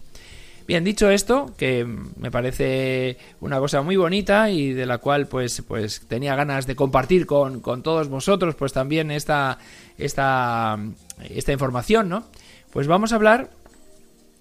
Bien, 0.66 0.84
dicho 0.84 1.10
esto, 1.10 1.52
que 1.56 1.84
me 1.84 2.30
parece 2.30 3.18
una 3.40 3.58
cosa 3.58 3.82
muy 3.82 3.96
bonita 3.96 4.48
y 4.50 4.72
de 4.72 4.86
la 4.86 4.98
cual 4.98 5.26
pues, 5.26 5.62
pues 5.66 6.02
tenía 6.06 6.36
ganas 6.36 6.66
de 6.66 6.76
compartir 6.76 7.26
con, 7.26 7.60
con 7.60 7.82
todos 7.82 8.08
vosotros 8.08 8.54
pues 8.54 8.72
también 8.72 9.10
esta, 9.10 9.58
esta, 9.98 10.78
esta 11.28 11.52
información, 11.52 12.08
¿no? 12.08 12.24
Pues 12.72 12.86
vamos 12.86 13.12
a 13.12 13.16
hablar 13.16 13.50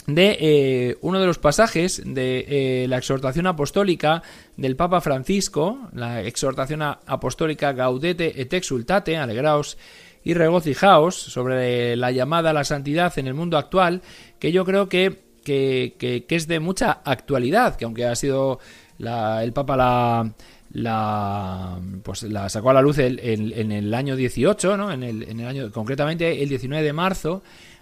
de 0.08 0.38
eh, 0.40 0.98
uno 1.02 1.20
de 1.20 1.28
los 1.28 1.38
pasajes 1.38 2.02
de 2.04 2.46
eh, 2.48 2.88
la 2.88 2.98
exhortación 2.98 3.48
apostólica 3.48 4.24
del 4.58 4.76
Papa 4.76 5.02
Francisco, 5.02 5.90
la 5.94 6.22
exhortación 6.22 6.82
apostólica 6.82 7.74
Gaudete 7.74 8.42
et 8.42 8.54
exultate, 8.54 9.18
alegraos 9.18 9.78
y 10.24 10.34
regocijaos 10.34 11.16
sobre 11.16 11.96
la 11.96 12.12
llamada 12.12 12.52
a 12.52 12.54
la 12.54 12.64
santidad 12.64 13.18
en 13.18 13.28
el 13.28 13.34
mundo 13.34 13.58
actual, 13.58 14.02
que 14.40 14.52
yo 14.52 14.66
creo 14.66 14.90
que, 14.90 15.22
que, 15.44 16.26
es 16.30 16.48
de 16.48 16.60
mucha 16.60 17.02
actualidad, 17.04 17.76
que 17.76 17.86
aunque 17.86 18.06
ha 18.06 18.16
sido 18.16 18.60
el 19.00 19.54
Papa 19.54 19.76
la, 19.76 20.32
la 20.74 21.80
pues 22.04 22.24
la 22.24 22.50
sacó 22.50 22.70
a 22.70 22.74
la 22.74 22.82
luz 22.82 23.00
en 23.00 23.72
el 23.72 23.94
año 23.94 24.16
18, 24.16 24.78
¿no? 24.78 24.92
En 24.92 25.04
el, 25.04 25.24
en 25.24 25.40
el 25.40 25.48
año 25.48 25.72
concretamente 25.72 26.44
el 26.44 26.50
19 26.50 26.84
de 26.84 26.94
marzo, 26.94 27.42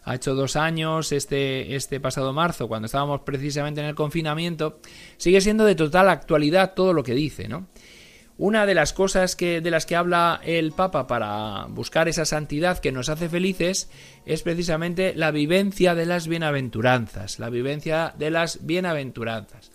ha 0.10 0.16
hecho 0.16 0.34
dos 0.34 0.56
años 0.56 1.12
este, 1.12 1.76
este 1.76 2.00
pasado 2.00 2.34
marzo, 2.34 2.68
cuando 2.68 2.88
estábamos 2.88 3.22
precisamente 3.22 3.80
en 3.80 3.86
el 3.86 3.94
confinamiento, 3.94 4.80
sigue 5.18 5.40
siendo 5.40 5.66
de 5.66 5.76
total 5.76 6.10
actualidad 6.10 6.74
todo 6.74 6.94
lo 6.94 7.04
que 7.04 7.14
dice, 7.14 7.48
¿no? 7.48 7.68
Una 8.36 8.66
de 8.66 8.74
las 8.74 8.92
cosas 8.92 9.36
que, 9.36 9.62
de 9.62 9.70
las 9.70 9.86
que 9.86 9.96
habla 9.96 10.42
el 10.44 10.72
Papa 10.72 11.06
para 11.06 11.68
buscar 11.70 12.08
esa 12.08 12.26
santidad 12.26 12.80
que 12.80 12.92
nos 12.92 13.10
hace 13.10 13.30
felices 13.30 13.92
es 14.26 14.42
precisamente 14.42 15.14
la 15.14 15.30
vivencia 15.30 15.94
de 15.94 16.08
las 16.08 16.28
bienaventuranzas, 16.28 17.38
la 17.38 17.52
vivencia 17.52 18.16
de 18.18 18.32
las 18.32 18.66
bienaventuranzas. 18.66 19.72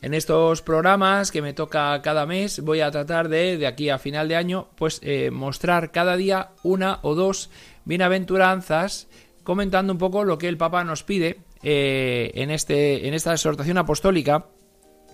En 0.00 0.14
estos 0.14 0.62
programas 0.62 1.30
que 1.30 1.42
me 1.42 1.52
toca 1.52 2.00
cada 2.00 2.24
mes 2.24 2.60
voy 2.60 2.80
a 2.80 2.90
tratar 2.90 3.28
de, 3.28 3.58
de 3.58 3.66
aquí 3.66 3.90
a 3.90 3.98
final 3.98 4.28
de 4.28 4.36
año, 4.36 4.68
pues 4.76 5.00
eh, 5.02 5.30
mostrar 5.30 5.90
cada 5.90 6.16
día 6.16 6.52
una 6.62 7.00
o 7.02 7.14
dos 7.14 7.50
bienaventuranzas 7.84 9.08
comentando 9.48 9.94
un 9.94 9.98
poco 9.98 10.24
lo 10.24 10.36
que 10.36 10.46
el 10.46 10.58
Papa 10.58 10.84
nos 10.84 11.04
pide 11.04 11.38
eh, 11.62 12.32
en, 12.34 12.50
este, 12.50 13.08
en 13.08 13.14
esta 13.14 13.32
exhortación 13.32 13.78
apostólica 13.78 14.44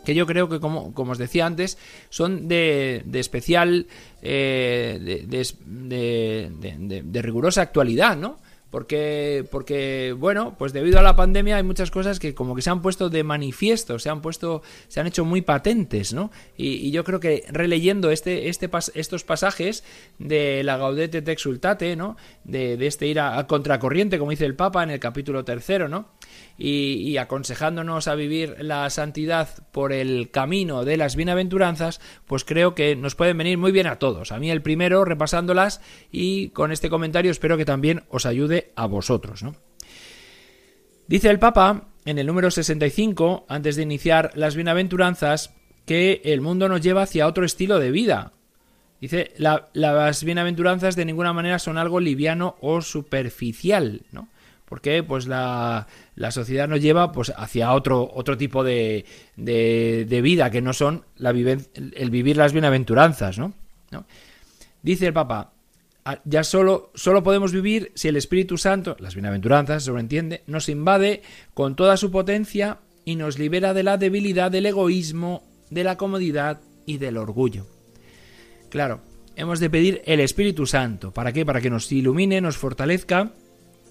que 0.04 0.12
yo 0.12 0.26
creo 0.26 0.48
que, 0.48 0.58
como, 0.58 0.92
como 0.92 1.12
os 1.12 1.18
decía 1.18 1.46
antes, 1.46 1.78
son 2.10 2.48
de, 2.48 3.02
de 3.06 3.20
especial, 3.20 3.86
eh, 4.22 4.98
de, 5.24 7.02
de, 7.04 7.22
rigurosa 7.22 7.62
actualidad, 7.62 8.16
¿no? 8.16 8.40
Porque, 8.74 9.46
porque, 9.52 10.16
bueno, 10.18 10.56
pues 10.58 10.72
debido 10.72 10.98
a 10.98 11.02
la 11.02 11.14
pandemia 11.14 11.58
hay 11.58 11.62
muchas 11.62 11.92
cosas 11.92 12.18
que 12.18 12.34
como 12.34 12.56
que 12.56 12.60
se 12.60 12.70
han 12.70 12.82
puesto 12.82 13.08
de 13.08 13.22
manifiesto, 13.22 14.00
se 14.00 14.10
han 14.10 14.20
puesto, 14.20 14.62
se 14.88 14.98
han 14.98 15.06
hecho 15.06 15.24
muy 15.24 15.42
patentes, 15.42 16.12
¿no? 16.12 16.32
Y, 16.56 16.90
yo 16.90 17.04
creo 17.04 17.20
que 17.20 17.44
releyendo 17.50 18.10
este, 18.10 18.48
este 18.48 18.68
estos 18.94 19.22
pasajes 19.22 19.84
de 20.18 20.64
la 20.64 20.76
Gaudete 20.76 21.22
te 21.22 21.30
exultate, 21.30 21.94
¿no? 21.94 22.16
De, 22.42 22.74
este 22.84 23.06
ir 23.06 23.20
a, 23.20 23.46
contracorriente, 23.46 24.18
como 24.18 24.32
dice 24.32 24.44
el 24.44 24.56
Papa 24.56 24.82
en 24.82 24.90
el 24.90 24.98
capítulo 24.98 25.44
tercero, 25.44 25.88
¿no? 25.88 26.08
Y, 26.56 27.16
aconsejándonos 27.16 28.08
a 28.08 28.14
vivir 28.14 28.56
la 28.60 28.88
santidad 28.90 29.48
por 29.72 29.92
el 29.92 30.30
camino 30.30 30.84
de 30.84 30.96
las 30.96 31.16
bienaventuranzas, 31.16 32.00
pues 32.26 32.44
creo 32.44 32.74
que 32.74 32.96
nos 32.96 33.14
pueden 33.14 33.38
venir 33.38 33.58
muy 33.58 33.72
bien 33.72 33.86
a 33.86 33.98
todos. 33.98 34.32
A 34.32 34.38
mí 34.38 34.50
el 34.50 34.62
primero, 34.62 35.04
repasándolas, 35.04 35.80
y 36.12 36.50
con 36.50 36.72
este 36.72 36.90
comentario 36.90 37.30
espero 37.30 37.56
que 37.56 37.64
también 37.64 38.04
os 38.08 38.26
ayude 38.26 38.72
a 38.76 38.86
vosotros. 38.86 39.42
¿no? 39.42 39.56
Dice 41.08 41.30
el 41.30 41.38
Papa 41.38 41.88
en 42.04 42.18
el 42.18 42.26
número 42.26 42.50
65, 42.50 43.46
antes 43.48 43.76
de 43.76 43.82
iniciar 43.82 44.30
las 44.34 44.54
bienaventuranzas, 44.54 45.54
que 45.86 46.22
el 46.24 46.40
mundo 46.40 46.68
nos 46.68 46.80
lleva 46.80 47.02
hacia 47.02 47.26
otro 47.26 47.44
estilo 47.44 47.78
de 47.78 47.90
vida. 47.90 48.32
Dice, 49.00 49.34
las 49.36 50.24
bienaventuranzas 50.24 50.96
de 50.96 51.04
ninguna 51.04 51.32
manera 51.32 51.58
son 51.58 51.76
algo 51.76 52.00
liviano 52.00 52.56
o 52.60 52.80
superficial, 52.80 54.02
¿no? 54.12 54.28
Porque 54.74 55.04
pues 55.04 55.28
la, 55.28 55.86
la, 56.16 56.32
sociedad 56.32 56.66
nos 56.66 56.80
lleva 56.80 57.12
pues 57.12 57.32
hacia 57.36 57.72
otro, 57.72 58.10
otro 58.12 58.36
tipo 58.36 58.64
de, 58.64 59.04
de, 59.36 60.20
vida 60.20 60.50
que 60.50 60.62
no 60.62 60.72
son 60.72 61.04
la 61.14 61.30
el 61.30 62.10
vivir 62.10 62.36
las 62.36 62.52
bienaventuranzas, 62.52 63.38
¿no? 63.38 63.54
Dice 64.82 65.06
el 65.06 65.12
Papa, 65.12 65.52
ah, 66.04 66.18
ya 66.24 66.42
solo, 66.42 66.90
solo 66.96 67.22
podemos 67.22 67.52
vivir 67.52 67.92
si 67.94 68.08
el 68.08 68.16
Espíritu 68.16 68.58
Santo, 68.58 68.96
las 68.98 69.14
bienaventuranzas, 69.14 69.84
sobreentiende, 69.84 70.42
nos 70.48 70.68
invade 70.68 71.22
con 71.54 71.76
toda 71.76 71.96
su 71.96 72.10
potencia 72.10 72.78
y 73.04 73.14
nos 73.14 73.38
libera 73.38 73.74
de 73.74 73.84
la 73.84 73.96
debilidad 73.96 74.50
del 74.50 74.66
egoísmo, 74.66 75.44
de 75.70 75.84
la 75.84 75.96
comodidad 75.96 76.62
y 76.84 76.98
del 76.98 77.16
orgullo. 77.16 77.68
Claro, 78.70 79.02
hemos 79.36 79.60
de 79.60 79.70
pedir 79.70 80.02
el 80.04 80.18
Espíritu 80.18 80.66
Santo. 80.66 81.12
¿Para 81.12 81.32
qué? 81.32 81.46
Para 81.46 81.60
que 81.60 81.70
nos 81.70 81.92
ilumine, 81.92 82.40
nos 82.40 82.56
fortalezca 82.56 83.34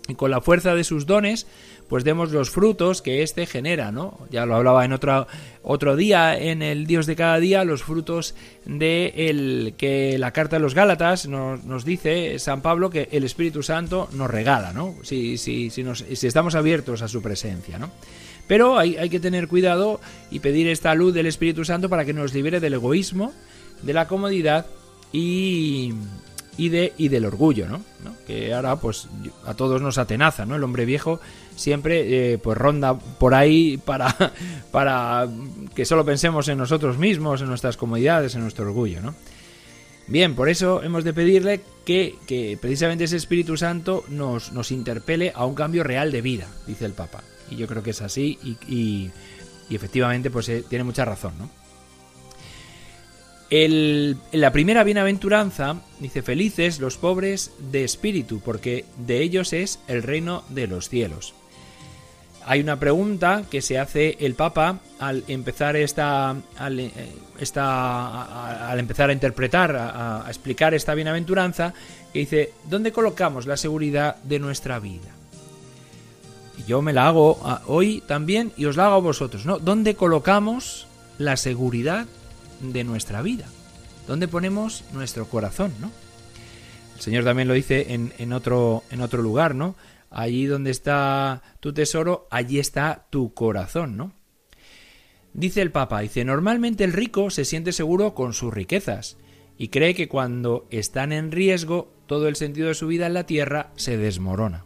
y 0.08 0.16
con 0.16 0.32
la 0.32 0.42
fuerza 0.42 0.76
de 0.76 0.84
sus 0.84 1.06
dones, 1.06 1.48
pues 1.88 2.04
demos 2.04 2.32
los 2.32 2.50
frutos 2.50 3.02
que 3.02 3.24
éste 3.24 3.46
genera, 3.46 3.92
¿no? 3.92 4.20
Ya 4.32 4.46
lo 4.46 4.56
hablaba 4.56 4.84
en 4.84 4.94
otro, 4.94 5.28
otro 5.62 5.96
día 5.96 6.38
en 6.38 6.62
el 6.62 6.86
Dios 6.88 7.06
de 7.06 7.16
cada 7.16 7.39
día, 7.39 7.63
los 7.63 7.84
frutos 7.84 8.36
de 8.66 9.13
el 9.30 9.76
que 9.78 10.18
la 10.18 10.32
carta 10.32 10.58
de 10.58 10.62
los 10.62 10.76
Gálatas 10.76 11.28
nos, 11.28 11.63
nos 11.63 11.86
dice 11.86 12.38
San 12.39 12.62
Pablo 12.62 12.89
que 12.89 13.08
el 13.12 13.24
Espíritu 13.24 13.63
Santo 13.63 14.10
nos 14.13 14.30
regala, 14.30 14.74
¿no? 14.74 14.96
Si, 15.04 15.38
si, 15.38 15.70
si, 15.70 15.86
si 15.96 16.28
estamos 16.28 16.56
abiertos 16.56 17.02
a 17.02 17.08
su 17.08 17.22
presencia, 17.22 17.80
¿no? 17.80 17.89
Pero 18.48 18.78
hay, 18.78 18.98
hay 18.98 19.10
que 19.10 19.22
tener 19.22 19.48
cuidado 19.48 20.02
y 20.30 20.39
pedir 20.39 20.68
esta 20.68 20.94
luz 20.96 21.13
del 21.13 21.28
Espíritu 21.28 21.63
Santo 21.63 21.88
para 21.88 22.04
que 22.04 22.13
nos 22.13 22.34
libere 22.34 22.60
del 22.60 22.74
egoísmo, 22.74 23.32
de 23.82 23.94
la 23.94 24.08
comodidad 24.08 24.66
y, 25.13 25.94
y, 26.58 26.72
y 26.98 27.08
del 27.08 27.26
orgullo, 27.26 27.68
¿no? 27.68 27.82
Que 28.28 28.54
ahora 28.54 28.76
pues 28.78 29.08
a 29.46 29.54
todos 29.54 29.82
nos 29.82 29.98
atenaza, 29.98 30.46
¿no? 30.46 30.56
El 30.56 30.63
hombre 30.63 30.86
viejo 30.86 31.20
siempre 31.56 32.34
eh, 32.34 32.38
pues 32.38 32.58
ronda 32.58 32.98
por 32.98 33.34
ahí 33.34 33.78
para, 33.78 34.16
para 34.72 35.28
que 35.76 35.86
solo 35.86 36.06
pensemos 36.06 36.48
en 36.48 36.58
nosotros 36.58 36.98
mismos, 36.98 37.42
en 37.42 37.48
nuestras 37.48 37.78
comodidades, 37.78 38.36
en 38.36 38.42
nuestro 38.42 38.66
orgullo, 38.66 39.02
¿no? 39.02 39.16
Bien, 40.08 40.36
por 40.36 40.50
eso 40.50 40.84
hemos 40.84 41.04
de 41.04 41.13
pedirle 41.13 41.62
que, 41.86 42.16
que 42.28 42.58
precisamente 42.60 43.06
ese 43.06 43.16
Espíritu 43.16 43.56
Santo 43.56 44.04
nos, 44.10 44.52
nos, 44.52 44.72
interpele 44.72 45.32
a 45.34 45.46
un 45.46 45.56
cambio 45.56 45.84
real 45.84 46.12
de 46.12 46.22
vida, 46.22 46.48
dice 46.68 46.86
el 46.86 46.92
Papa. 46.92 47.24
Y 47.50 47.56
yo 47.56 47.68
creo 47.68 47.84
que 47.84 47.92
es 47.92 48.02
así 48.02 48.38
y, 48.44 48.58
y, 48.68 49.12
efectivamente 49.74 50.30
pues 50.30 50.50
eh, 50.50 50.63
tiene 50.68 50.84
mucha 50.84 51.06
razón, 51.06 51.34
¿no? 51.39 51.50
La 54.32 54.52
primera 54.52 54.84
bienaventuranza 54.84 55.76
dice, 56.00 56.24
felices 56.24 56.80
los 56.80 56.98
pobres 56.98 57.52
de 57.72 57.84
espíritu, 57.84 58.39
porque 58.39 58.86
de 58.98 59.22
ellos 59.22 59.54
es 59.54 59.80
el 59.88 60.02
reino 60.02 60.44
de 60.50 60.66
los 60.66 60.89
cielos. 60.89 61.36
Hay 62.46 62.62
una 62.62 62.80
pregunta 62.80 63.44
que 63.52 63.62
se 63.62 63.78
hace 63.78 64.18
el 64.20 64.34
Papa 64.34 64.80
al 65.00 65.24
empezar 65.28 65.76
esta, 65.76 66.36
al, 66.58 66.80
eh, 66.80 66.92
empezar 68.76 69.10
a 69.12 69.13
interpretar, 69.13 69.76
a, 69.76 70.26
explicar 70.28 70.74
esta 70.74 70.96
bienaventuranza, 70.96 71.76
que 72.12 72.20
dice, 72.20 72.54
¿dónde 72.68 72.92
colocamos 72.92 73.46
la 73.46 73.56
seguridad 73.56 74.16
de 74.24 74.39
nuestra 74.39 74.80
vida? 74.80 75.12
Y 76.58 76.63
yo 76.63 76.82
me 76.82 76.92
la 76.92 77.08
hago 77.08 77.39
hoy 77.68 78.02
también 78.08 78.52
y 78.58 78.66
os 78.66 78.78
la 78.78 78.88
hago 78.88 78.96
a 78.96 79.00
vosotros, 79.00 79.46
¿no? 79.46 79.60
¿Dónde 79.60 79.96
colocamos 79.96 80.88
la 81.20 81.38
seguridad 81.38 82.08
de 82.71 82.84
nuestra 82.84 83.21
vida. 83.21 83.45
¿Dónde 84.08 84.28
ponemos 84.28 84.84
nuestro 84.93 85.28
corazón, 85.28 85.73
no? 85.80 85.91
El 86.95 87.02
Señor 87.02 87.23
también 87.23 87.47
lo 87.47 87.54
dice 87.54 87.93
en, 87.93 88.13
en, 88.17 88.34
otro, 88.34 88.84
en 88.91 89.02
otro 89.02 89.21
lugar, 89.21 89.56
¿no? 89.56 89.76
Allí 90.10 90.45
donde 90.45 90.71
está 90.71 91.41
tu 91.60 91.73
tesoro, 91.73 92.28
allí 92.30 92.60
está 92.60 93.08
tu 93.10 93.34
corazón, 93.34 93.97
¿no? 93.97 94.13
Dice 95.34 95.62
el 95.62 95.71
Papa, 95.71 96.02
dice, 96.02 96.23
normalmente 96.23 96.84
el 96.84 96.93
rico 96.93 97.32
se 97.32 97.43
siente 97.43 97.71
seguro 97.71 98.13
con 98.13 98.34
sus 98.34 98.54
riquezas 98.54 99.17
y 99.58 99.69
cree 99.69 99.95
que 99.95 100.08
cuando 100.08 100.67
están 100.69 101.12
en 101.12 101.32
riesgo 101.32 101.91
todo 102.06 102.28
el 102.28 102.36
sentido 102.36 102.67
de 102.67 102.76
su 102.76 102.88
vida 102.88 103.08
en 103.08 103.15
la 103.15 103.26
tierra 103.26 103.71
se 103.76 103.97
desmorona. 103.97 104.65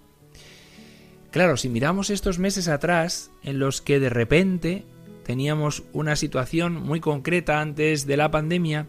Claro, 1.31 1.55
si 1.55 1.69
miramos 1.69 2.09
estos 2.09 2.39
meses 2.39 2.67
atrás 2.67 3.31
en 3.43 3.59
los 3.59 3.81
que 3.81 3.99
de 3.99 4.09
repente 4.09 4.85
teníamos 5.27 5.83
una 5.93 6.15
situación 6.15 6.73
muy 6.81 6.99
concreta 6.99 7.61
antes 7.61 8.07
de 8.07 8.17
la 8.17 8.31
pandemia 8.31 8.87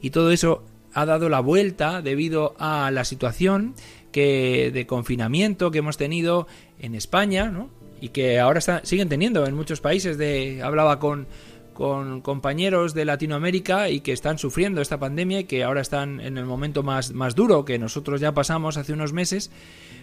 y 0.00 0.10
todo 0.10 0.30
eso 0.30 0.62
ha 0.92 1.04
dado 1.04 1.28
la 1.28 1.40
vuelta 1.40 2.02
debido 2.02 2.54
a 2.58 2.90
la 2.92 3.04
situación 3.04 3.74
de 4.20 4.84
confinamiento 4.86 5.70
que 5.70 5.78
hemos 5.78 5.96
tenido 5.96 6.46
en 6.78 6.94
España, 6.94 7.50
¿no? 7.50 7.70
Y 8.00 8.10
que 8.10 8.38
ahora 8.38 8.60
siguen 8.82 9.08
teniendo 9.08 9.46
en 9.46 9.54
muchos 9.54 9.80
países. 9.80 10.18
De, 10.18 10.62
hablaba 10.62 10.98
con, 10.98 11.26
con 11.74 12.20
compañeros 12.20 12.94
de 12.94 13.04
Latinoamérica 13.04 13.90
y 13.90 14.00
que 14.00 14.12
están 14.12 14.38
sufriendo 14.38 14.80
esta 14.80 14.98
pandemia 14.98 15.40
y 15.40 15.44
que 15.44 15.64
ahora 15.64 15.80
están 15.80 16.20
en 16.20 16.38
el 16.38 16.44
momento 16.44 16.82
más, 16.82 17.12
más 17.12 17.34
duro 17.34 17.64
que 17.64 17.78
nosotros 17.78 18.20
ya 18.20 18.32
pasamos 18.32 18.76
hace 18.76 18.92
unos 18.92 19.12
meses, 19.12 19.50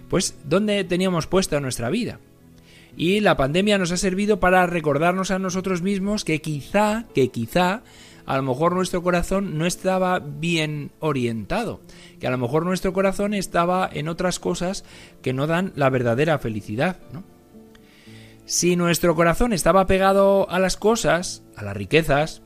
pues 0.10 0.38
¿dónde 0.44 0.84
teníamos 0.84 1.28
puesta 1.28 1.60
nuestra 1.60 1.90
vida? 1.90 2.20
Y 2.98 3.20
la 3.20 3.36
pandemia 3.36 3.78
nos 3.78 3.92
ha 3.92 3.98
servido 3.98 4.40
para 4.40 4.66
recordarnos 4.68 5.32
a 5.32 5.40
nosotros 5.40 5.82
mismos 5.82 6.24
que 6.24 6.42
quizá, 6.42 7.06
que 7.14 7.30
quizá, 7.30 7.84
a 8.26 8.38
lo 8.38 8.44
mejor 8.44 8.74
nuestro 8.74 9.04
corazón 9.04 9.58
no 9.58 9.66
estaba 9.66 10.20
bien 10.20 10.92
orientado, 11.00 11.82
que 12.20 12.28
a 12.28 12.32
lo 12.32 12.38
mejor 12.38 12.66
nuestro 12.66 12.94
corazón 12.94 13.34
estaba 13.34 13.90
en 13.92 14.08
otras 14.08 14.40
cosas 14.40 14.86
que 15.22 15.34
no 15.34 15.46
dan 15.48 15.74
la 15.76 15.90
verdadera 15.90 16.40
felicidad, 16.40 16.98
Si 18.46 18.76
nuestro 18.76 19.16
corazón 19.16 19.54
estaba 19.54 19.88
pegado 19.88 20.48
a 20.52 20.60
las 20.60 20.78
cosas, 20.78 21.44
a 21.56 21.64
las 21.64 21.76
riquezas, 21.76 22.44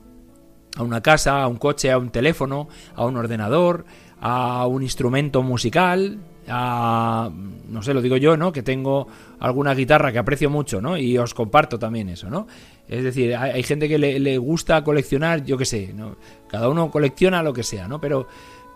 a 0.76 0.82
una 0.82 1.02
casa, 1.02 1.42
a 1.42 1.46
un 1.46 1.56
coche, 1.56 1.90
a 1.90 1.98
un 1.98 2.10
teléfono, 2.10 2.68
a 2.94 3.04
un 3.04 3.16
ordenador, 3.16 3.84
a 4.20 4.66
un 4.66 4.82
instrumento 4.82 5.42
musical, 5.42 6.18
no 6.50 7.82
sé, 7.82 7.94
lo 7.94 8.02
digo 8.02 8.16
yo, 8.16 8.36
¿no? 8.36 8.52
Que 8.52 8.62
tengo 8.62 9.06
alguna 9.38 9.74
guitarra 9.74 10.12
que 10.12 10.18
aprecio 10.18 10.50
mucho, 10.50 10.80
¿no? 10.80 10.96
Y 10.96 11.16
os 11.18 11.34
comparto 11.34 11.78
también 11.78 12.08
eso, 12.08 12.28
¿no? 12.28 12.46
Es 12.88 13.04
decir, 13.04 13.36
hay, 13.36 13.62
gente 13.62 13.88
que 13.88 13.98
le, 13.98 14.38
gusta 14.38 14.82
coleccionar, 14.82 15.44
yo 15.44 15.56
qué 15.56 15.64
sé, 15.64 15.92
¿no? 15.94 16.16
Cada 16.48 16.68
uno 16.68 16.90
colecciona 16.90 17.42
lo 17.42 17.52
que 17.52 17.62
sea, 17.62 17.86
¿no? 17.86 18.00
Pero, 18.00 18.26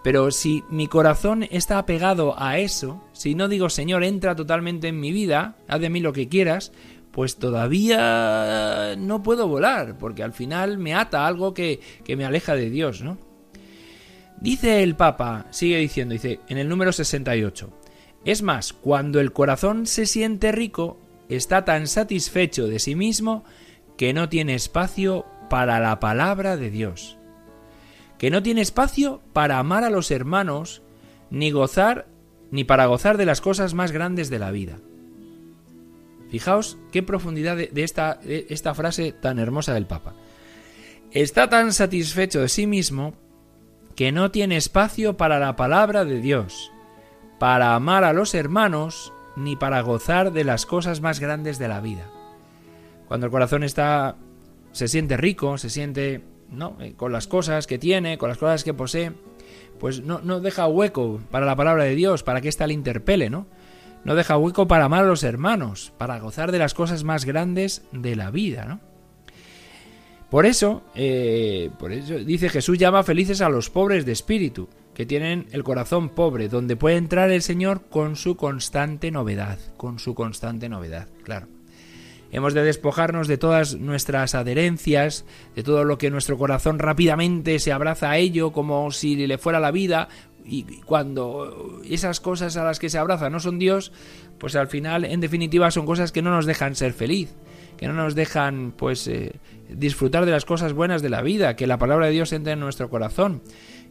pero 0.03 0.31
si 0.31 0.63
mi 0.71 0.87
corazón 0.87 1.47
está 1.51 1.79
apegado 1.79 2.35
a 2.39 2.59
eso, 2.59 3.03
si 3.13 3.35
no 3.35 3.49
digo, 3.49 3.69
Señor, 3.69 4.05
entra 4.05 4.37
totalmente 4.37 4.89
en 4.89 5.01
mi 5.01 5.11
vida, 5.11 5.57
haz 5.67 5.81
de 5.81 5.91
mí 5.91 6.01
lo 6.01 6.13
que 6.13 6.29
quieras, 6.29 6.73
pues 7.11 7.37
todavía 7.37 8.95
no 8.97 9.23
puedo 9.23 9.49
volar, 9.49 9.99
porque 9.99 10.23
al 10.23 10.33
final 10.33 10.79
me 10.79 10.95
ata 10.95 11.27
algo 11.27 11.55
que, 11.55 11.81
que 12.05 12.17
me 12.17 12.25
aleja 12.25 12.55
de 12.55 12.71
Dios, 12.71 13.03
¿no? 13.03 13.19
Dice 14.41 14.83
el 14.83 14.97
Papa, 14.97 15.47
sigue 15.51 15.79
diciendo, 15.79 16.13
dice 16.13 16.41
en 16.49 16.59
el 16.59 16.69
número 16.69 16.93
68, 16.93 17.71
es 18.25 18.43
más, 18.43 18.73
cuando 18.73 19.21
el 19.21 19.33
corazón 19.33 19.87
se 19.87 20.07
siente 20.07 20.53
rico, 20.53 20.99
está 21.29 21.65
tan 21.65 21.87
satisfecho 21.87 22.67
de 22.67 22.79
sí 22.79 22.95
mismo 22.95 23.45
que 23.97 24.13
no 24.13 24.29
tiene 24.29 24.55
espacio 24.55 25.27
para 25.49 25.79
la 25.81 26.01
palabra 26.01 26.57
de 26.57 26.71
Dios, 26.71 27.19
que 28.19 28.31
no 28.31 28.43
tiene 28.43 28.61
espacio 28.61 29.21
para 29.33 29.59
amar 29.59 29.85
a 29.85 29.91
los 29.91 30.11
hermanos, 30.11 30.83
ni 31.31 31.51
gozar, 31.51 32.07
ni 32.51 32.65
para 32.65 32.87
gozar 32.87 33.17
de 33.17 33.27
las 33.27 33.41
cosas 33.41 33.75
más 33.75 33.93
grandes 33.93 34.31
de 34.31 34.39
la 34.39 34.51
vida. 34.51 34.79
Fijaos 36.31 36.79
qué 36.91 37.03
profundidad 37.03 37.57
de, 37.57 37.71
esta, 37.77 38.15
de 38.15 38.47
esta 38.49 38.75
frase 38.75 39.13
tan 39.13 39.39
hermosa 39.39 39.75
del 39.75 39.87
Papa. 39.87 40.15
Está 41.13 41.49
tan 41.49 41.73
satisfecho 41.73 42.41
de 42.41 42.49
sí 42.49 42.67
mismo 42.67 43.15
que 43.97 44.13
no 44.13 44.31
tiene 44.31 44.57
espacio 44.57 45.17
para 45.17 45.39
la 45.39 45.57
palabra 45.57 46.05
de 46.05 46.21
Dios, 46.21 46.73
para 47.39 47.75
amar 47.75 48.05
a 48.05 48.13
los 48.13 48.35
hermanos, 48.35 49.13
ni 49.37 49.57
para 49.57 49.81
gozar 49.81 50.33
de 50.33 50.45
las 50.45 50.67
cosas 50.67 51.01
más 51.01 51.21
grandes 51.21 51.59
de 51.59 51.69
la 51.69 51.81
vida. 51.81 52.11
Cuando 53.07 53.27
el 53.27 53.33
corazón 53.33 53.65
está 53.65 54.17
se 54.73 54.89
siente 54.89 55.17
rico, 55.17 55.57
se 55.59 55.71
siente 55.71 56.23
¿no? 56.51 56.77
Eh, 56.81 56.95
con 56.97 57.13
las 57.13 57.27
cosas 57.27 57.67
que 57.67 57.79
tiene, 57.79 58.19
con 58.19 58.29
las 58.29 58.39
cosas 58.39 58.65
que 58.65 58.75
posee, 58.75 59.13
pues 59.79 60.03
no, 60.03 60.21
no 60.23 60.41
deja 60.41 60.67
hueco 60.67 61.21
para 61.31 61.47
la 61.47 61.57
palabra 61.57 61.85
de 61.85 61.95
Dios, 61.95 62.23
para 62.23 62.41
que 62.41 62.49
ésta 62.49 62.67
le 62.67 62.75
interpele, 62.75 63.31
¿no? 63.31 63.47
No 64.05 64.15
deja 64.15 64.37
hueco 64.37 64.69
para 64.69 64.85
amar 64.85 65.05
a 65.05 65.09
los 65.09 65.25
hermanos, 65.25 65.93
para 65.99 66.19
gozar 66.19 66.53
de 66.53 66.59
las 66.59 66.75
cosas 66.75 67.05
más 67.05 67.25
grandes 67.25 67.85
de 67.93 68.17
la 68.17 68.31
vida, 68.31 68.65
¿no? 68.67 68.81
Por 70.31 70.47
eso, 70.47 70.83
eh, 70.95 71.71
por 71.79 71.93
eso 71.93 72.19
dice 72.19 72.49
Jesús 72.49 72.79
llama 72.79 73.05
felices 73.05 73.41
a 73.41 73.49
los 73.49 73.71
pobres 73.71 74.05
de 74.05 74.13
espíritu, 74.13 74.69
que 74.95 75.07
tienen 75.07 75.47
el 75.53 75.65
corazón 75.65 76.09
pobre, 76.09 76.49
donde 76.49 76.77
puede 76.77 76.97
entrar 76.97 77.31
el 77.31 77.43
Señor 77.43 77.83
con 77.89 78.17
su 78.17 78.37
constante 78.37 79.11
novedad, 79.11 79.59
con 79.77 79.99
su 79.99 80.15
constante 80.15 80.69
novedad, 80.69 81.09
claro. 81.23 81.49
Hemos 82.31 82.53
de 82.53 82.65
despojarnos 82.65 83.29
de 83.29 83.39
todas 83.39 83.77
nuestras 83.77 84.35
adherencias, 84.35 85.25
de 85.55 85.63
todo 85.63 85.85
lo 85.85 85.99
que 85.99 86.11
nuestro 86.11 86.37
corazón 86.37 86.81
rápidamente 86.81 87.61
se 87.61 87.71
abraza 87.71 88.11
a 88.11 88.19
ello 88.19 88.51
como 88.53 88.91
si 88.91 89.15
le 89.15 89.39
fuera 89.39 89.61
la 89.61 89.71
vida, 89.71 90.09
y 90.45 90.65
cuando 90.85 91.81
esas 91.89 92.21
cosas 92.21 92.57
a 92.57 92.65
las 92.65 92.79
que 92.79 92.91
se 92.91 92.99
abraza 92.99 93.31
no 93.31 93.41
son 93.41 93.59
Dios, 93.59 93.93
pues 94.39 94.57
al 94.57 94.69
final, 94.69 95.05
en 95.05 95.21
definitiva, 95.21 95.71
son 95.71 95.87
cosas 95.87 96.13
que 96.13 96.23
no 96.23 96.31
nos 96.31 96.45
dejan 96.45 96.75
ser 96.75 96.93
feliz, 96.93 97.35
que 97.77 97.87
no 97.87 97.95
nos 97.95 98.15
dejan, 98.15 98.75
pues, 98.77 99.07
eh, 99.09 99.37
disfrutar 99.77 100.25
de 100.25 100.33
las 100.33 100.45
cosas 100.45 100.73
buenas 100.73 101.03
de 101.03 101.11
la 101.11 101.23
vida, 101.23 101.57
que 101.57 101.67
la 101.67 101.79
palabra 101.79 102.07
de 102.07 102.13
Dios 102.13 102.33
entre 102.33 102.53
en 102.53 102.61
nuestro 102.61 102.91
corazón, 102.91 103.43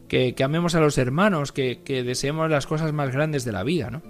que, 0.08 0.34
amemos 0.42 0.74
a 0.74 0.80
los 0.80 0.98
hermanos, 0.98 1.52
que, 1.52 1.80
deseemos 1.86 2.50
las 2.50 2.66
cosas 2.66 2.92
más 2.92 3.10
grandes 3.10 3.44
de 3.44 3.52
la 3.52 3.62
vida, 3.62 3.90
¿no? 3.90 4.02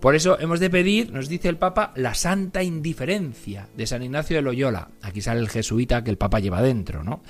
Por 0.00 0.14
eso 0.14 0.38
hemos 0.38 0.60
de 0.60 0.68
pedir, 0.68 1.12
nos 1.12 1.28
dice 1.28 1.48
el 1.48 1.56
Papa, 1.56 1.92
la 1.96 2.14
santa 2.14 2.62
indiferencia 2.62 3.68
de 3.74 3.86
San 3.86 4.02
Ignacio 4.02 4.36
de 4.36 4.42
Loyola. 4.42 4.88
Aquí 5.00 5.22
sale 5.22 5.40
el 5.40 5.48
jesuita 5.48 6.04
que 6.04 6.10
el 6.10 6.18
Papa 6.18 6.40
lleva 6.40 6.60
dentro, 6.60 7.02
¿no? 7.02 7.22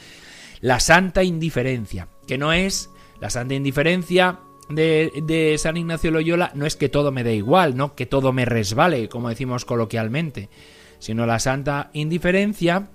La 0.61 0.81
santa 0.81 1.23
indiferencia, 1.23 2.09
que 2.27 2.37
no 2.37 2.53
es 2.53 2.91
la 3.21 3.31
santa 3.31 3.55
indiferencia 3.55 4.41
de, 4.69 5.13
de, 5.25 5.57
San 5.59 5.77
Ignacio 5.77 6.11
de 6.11 6.15
Loyola, 6.15 6.51
no 6.55 6.67
es 6.67 6.75
que 6.75 6.89
todo 6.89 7.13
me 7.13 7.23
dé 7.23 7.37
igual, 7.37 7.77
¿no? 7.77 7.95
Que 7.95 8.07
todo 8.07 8.33
me 8.33 8.45
resbale, 8.45 9.09
como 9.09 9.29
decimos 9.29 9.65
coloquialmente, 9.65 10.49
sino 10.99 11.27
la 11.27 11.39
santa 11.39 11.91
indiferencia 11.93 12.89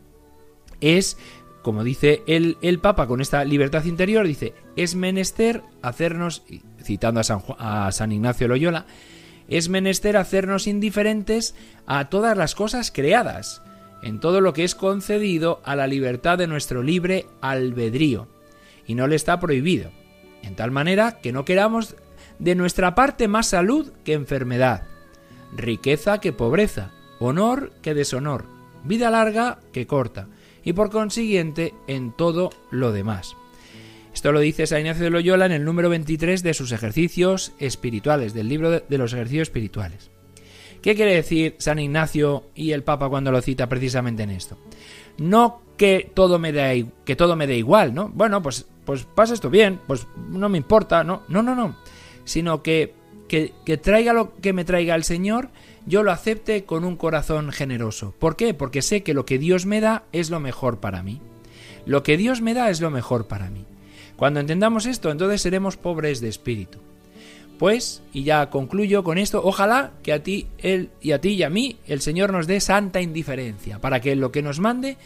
es, 0.81 1.17
como 1.61 1.83
dice 1.83 2.23
el, 2.27 2.57
el 2.61 2.79
Papa 2.79 3.07
con 3.07 3.21
esta 3.21 3.43
libertad 3.43 3.85
interior, 3.85 4.25
dice, 4.25 4.53
es 4.75 4.95
menester 4.95 5.63
hacernos, 5.81 6.43
citando 6.81 7.19
a 7.19 7.23
San, 7.23 7.41
a 7.57 7.91
San 7.91 8.11
Ignacio 8.11 8.47
Loyola, 8.47 8.85
es 9.47 9.67
menester 9.67 10.15
hacernos 10.15 10.67
indiferentes 10.67 11.55
a 11.85 12.09
todas 12.09 12.37
las 12.37 12.55
cosas 12.55 12.91
creadas, 12.91 13.63
en 14.01 14.19
todo 14.19 14.41
lo 14.41 14.53
que 14.53 14.63
es 14.63 14.75
concedido 14.75 15.61
a 15.65 15.75
la 15.75 15.87
libertad 15.87 16.37
de 16.37 16.47
nuestro 16.47 16.83
libre 16.83 17.25
albedrío, 17.41 18.27
y 18.85 18.95
no 18.95 19.07
le 19.07 19.15
está 19.15 19.39
prohibido, 19.39 19.91
en 20.43 20.55
tal 20.55 20.71
manera 20.71 21.19
que 21.19 21.31
no 21.31 21.45
queramos 21.45 21.95
de 22.37 22.55
nuestra 22.55 22.95
parte 22.95 23.27
más 23.27 23.47
salud 23.47 23.91
que 24.03 24.13
enfermedad, 24.13 24.87
riqueza 25.55 26.19
que 26.19 26.31
pobreza, 26.31 26.91
honor 27.19 27.71
que 27.81 27.93
deshonor, 27.93 28.45
vida 28.83 29.09
larga 29.09 29.59
que 29.73 29.87
corta, 29.87 30.27
y 30.69 30.73
por 30.73 30.91
consiguiente 30.91 31.73
en 31.87 32.11
todo 32.11 32.51
lo 32.69 32.91
demás. 32.91 33.35
Esto 34.13 34.31
lo 34.31 34.39
dice 34.39 34.67
San 34.67 34.81
Ignacio 34.81 35.03
de 35.03 35.09
Loyola 35.09 35.47
en 35.47 35.51
el 35.51 35.65
número 35.65 35.89
23 35.89 36.43
de 36.43 36.53
sus 36.53 36.71
ejercicios 36.71 37.53
espirituales, 37.57 38.35
del 38.35 38.49
libro 38.49 38.69
de 38.69 38.97
los 38.99 39.13
ejercicios 39.13 39.47
espirituales. 39.47 40.11
¿Qué 40.83 40.93
quiere 40.93 41.15
decir 41.15 41.55
San 41.57 41.79
Ignacio 41.79 42.51
y 42.53 42.73
el 42.73 42.83
Papa 42.83 43.09
cuando 43.09 43.31
lo 43.31 43.41
cita 43.41 43.67
precisamente 43.67 44.21
en 44.21 44.29
esto? 44.29 44.59
No 45.17 45.63
que 45.75 46.11
todo 46.13 46.37
me 46.37 46.51
dé 46.51 46.85
que 47.03 47.15
todo 47.15 47.35
me 47.35 47.51
igual, 47.57 47.95
¿no? 47.95 48.09
Bueno, 48.09 48.43
pues 48.43 48.67
pues 48.85 49.05
pasa 49.05 49.33
esto 49.33 49.49
bien, 49.49 49.79
pues 49.87 50.05
no 50.29 50.49
me 50.49 50.59
importa, 50.59 51.03
no, 51.03 51.23
no, 51.29 51.41
no, 51.41 51.55
no, 51.55 51.77
sino 52.25 52.61
que 52.61 52.93
que, 53.29 53.53
que 53.65 53.77
traiga 53.77 54.11
lo 54.11 54.35
que 54.41 54.51
me 54.51 54.65
traiga 54.65 54.95
el 54.95 55.05
Señor 55.05 55.49
yo 55.89 56.03
lo 56.03 56.11
acepte 56.11 56.65
con 56.65 56.83
un 56.83 56.95
corazón 56.95 57.51
generoso. 57.51 58.13
¿Por 58.19 58.35
qué? 58.35 58.53
Porque 58.53 58.83
sé 58.83 59.01
que 59.01 59.15
lo 59.15 59.25
que 59.25 59.39
Dios 59.39 59.65
me 59.65 59.81
da 59.81 60.03
es 60.11 60.29
lo 60.29 60.39
mejor 60.39 60.79
para 60.79 61.01
mí. 61.01 61.19
Lo 61.87 62.03
que 62.03 62.15
Dios 62.15 62.41
me 62.41 62.53
da 62.53 62.69
es 62.69 62.79
lo 62.79 62.91
mejor 62.91 63.27
para 63.27 63.49
mí. 63.49 63.65
Cuando 64.15 64.39
entendamos 64.39 64.85
esto, 64.85 65.09
entonces 65.09 65.41
seremos 65.41 65.77
pobres 65.77 66.21
de 66.21 66.29
espíritu. 66.29 66.77
Pues, 67.57 68.03
y 68.13 68.23
ya 68.23 68.51
concluyo 68.51 69.03
con 69.03 69.17
esto, 69.17 69.41
ojalá 69.43 69.91
que 70.03 70.13
a 70.13 70.21
ti, 70.21 70.47
él 70.59 70.91
y 71.01 71.11
a 71.11 71.19
ti 71.19 71.29
y 71.29 71.43
a 71.43 71.49
mí, 71.49 71.77
el 71.87 72.01
Señor 72.01 72.31
nos 72.31 72.45
dé 72.45 72.61
santa 72.61 73.01
indiferencia, 73.01 73.79
para 73.79 73.99
que 73.99 74.15
lo 74.15 74.31
que 74.31 74.43
nos 74.43 74.59
mande 74.59 74.97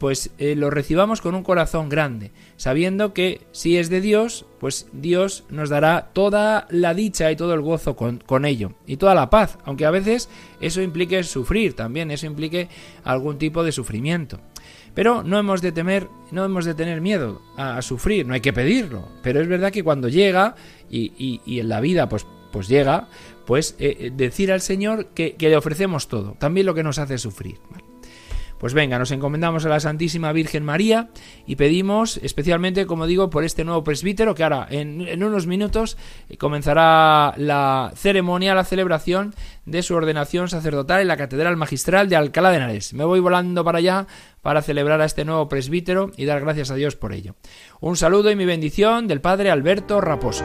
pues 0.00 0.30
eh, 0.38 0.56
lo 0.56 0.70
recibamos 0.70 1.20
con 1.20 1.34
un 1.34 1.42
corazón 1.42 1.90
grande, 1.90 2.32
sabiendo 2.56 3.12
que 3.12 3.42
si 3.52 3.76
es 3.76 3.90
de 3.90 4.00
Dios, 4.00 4.46
pues 4.58 4.88
Dios 4.94 5.44
nos 5.50 5.68
dará 5.68 6.08
toda 6.14 6.66
la 6.70 6.94
dicha 6.94 7.30
y 7.30 7.36
todo 7.36 7.52
el 7.52 7.60
gozo 7.60 7.96
con, 7.96 8.16
con, 8.16 8.46
ello, 8.46 8.72
y 8.86 8.96
toda 8.96 9.14
la 9.14 9.28
paz, 9.28 9.58
aunque 9.62 9.84
a 9.84 9.90
veces 9.90 10.30
eso 10.58 10.80
implique 10.80 11.22
sufrir 11.22 11.76
también, 11.76 12.10
eso 12.10 12.24
implique 12.24 12.70
algún 13.04 13.36
tipo 13.36 13.62
de 13.62 13.72
sufrimiento. 13.72 14.40
Pero 14.94 15.22
no 15.22 15.38
hemos 15.38 15.60
de 15.60 15.70
temer, 15.70 16.08
no 16.30 16.46
hemos 16.46 16.64
de 16.64 16.72
tener 16.72 17.02
miedo 17.02 17.42
a, 17.58 17.82
sufrir, 17.82 18.26
no 18.26 18.32
hay 18.32 18.40
que 18.40 18.54
pedirlo, 18.54 19.06
pero 19.22 19.42
es 19.42 19.48
verdad 19.48 19.70
que 19.70 19.84
cuando 19.84 20.08
llega, 20.08 20.54
y, 20.88 21.12
y, 21.44 21.60
en 21.60 21.68
la 21.68 21.82
vida 21.82 22.08
pues, 22.08 22.26
pues 22.50 22.68
llega, 22.68 23.08
pues 23.44 23.76
eh, 23.78 23.98
eh, 24.00 24.10
decir 24.16 24.50
al 24.50 24.62
Señor 24.62 25.08
que, 25.08 25.34
que, 25.34 25.50
le 25.50 25.58
ofrecemos 25.58 26.08
todo, 26.08 26.36
también 26.38 26.64
lo 26.64 26.72
que 26.72 26.82
nos 26.82 26.98
hace 26.98 27.18
sufrir. 27.18 27.58
Pues 28.60 28.74
venga, 28.74 28.98
nos 28.98 29.10
encomendamos 29.10 29.64
a 29.64 29.70
la 29.70 29.80
Santísima 29.80 30.32
Virgen 30.32 30.64
María 30.64 31.08
y 31.46 31.56
pedimos 31.56 32.18
especialmente, 32.18 32.84
como 32.84 33.06
digo, 33.06 33.30
por 33.30 33.42
este 33.42 33.64
nuevo 33.64 33.82
presbítero 33.82 34.34
que 34.34 34.42
ahora 34.42 34.66
en, 34.68 35.00
unos 35.24 35.46
minutos 35.46 35.96
comenzará 36.38 37.32
la 37.38 37.90
ceremonia, 37.96 38.54
la 38.54 38.64
celebración 38.64 39.34
de 39.64 39.82
su 39.82 39.94
ordenación 39.94 40.50
sacerdotal 40.50 41.00
en 41.00 41.08
la 41.08 41.16
Catedral 41.16 41.56
Magistral 41.56 42.10
de 42.10 42.16
Alcalá 42.16 42.50
de 42.50 42.58
Henares. 42.58 42.92
Me 42.92 43.04
voy 43.04 43.20
volando 43.20 43.64
para 43.64 43.78
allá 43.78 44.06
para 44.42 44.60
celebrar 44.60 45.00
a 45.00 45.06
este 45.06 45.24
nuevo 45.24 45.48
presbítero 45.48 46.10
y 46.18 46.26
dar 46.26 46.42
gracias 46.42 46.70
a 46.70 46.74
Dios 46.74 46.96
por 46.96 47.14
ello. 47.14 47.36
Un 47.80 47.96
saludo 47.96 48.30
y 48.30 48.36
mi 48.36 48.44
bendición 48.44 49.08
del 49.08 49.22
Padre 49.22 49.50
Alberto 49.50 50.02
Raposo. 50.02 50.44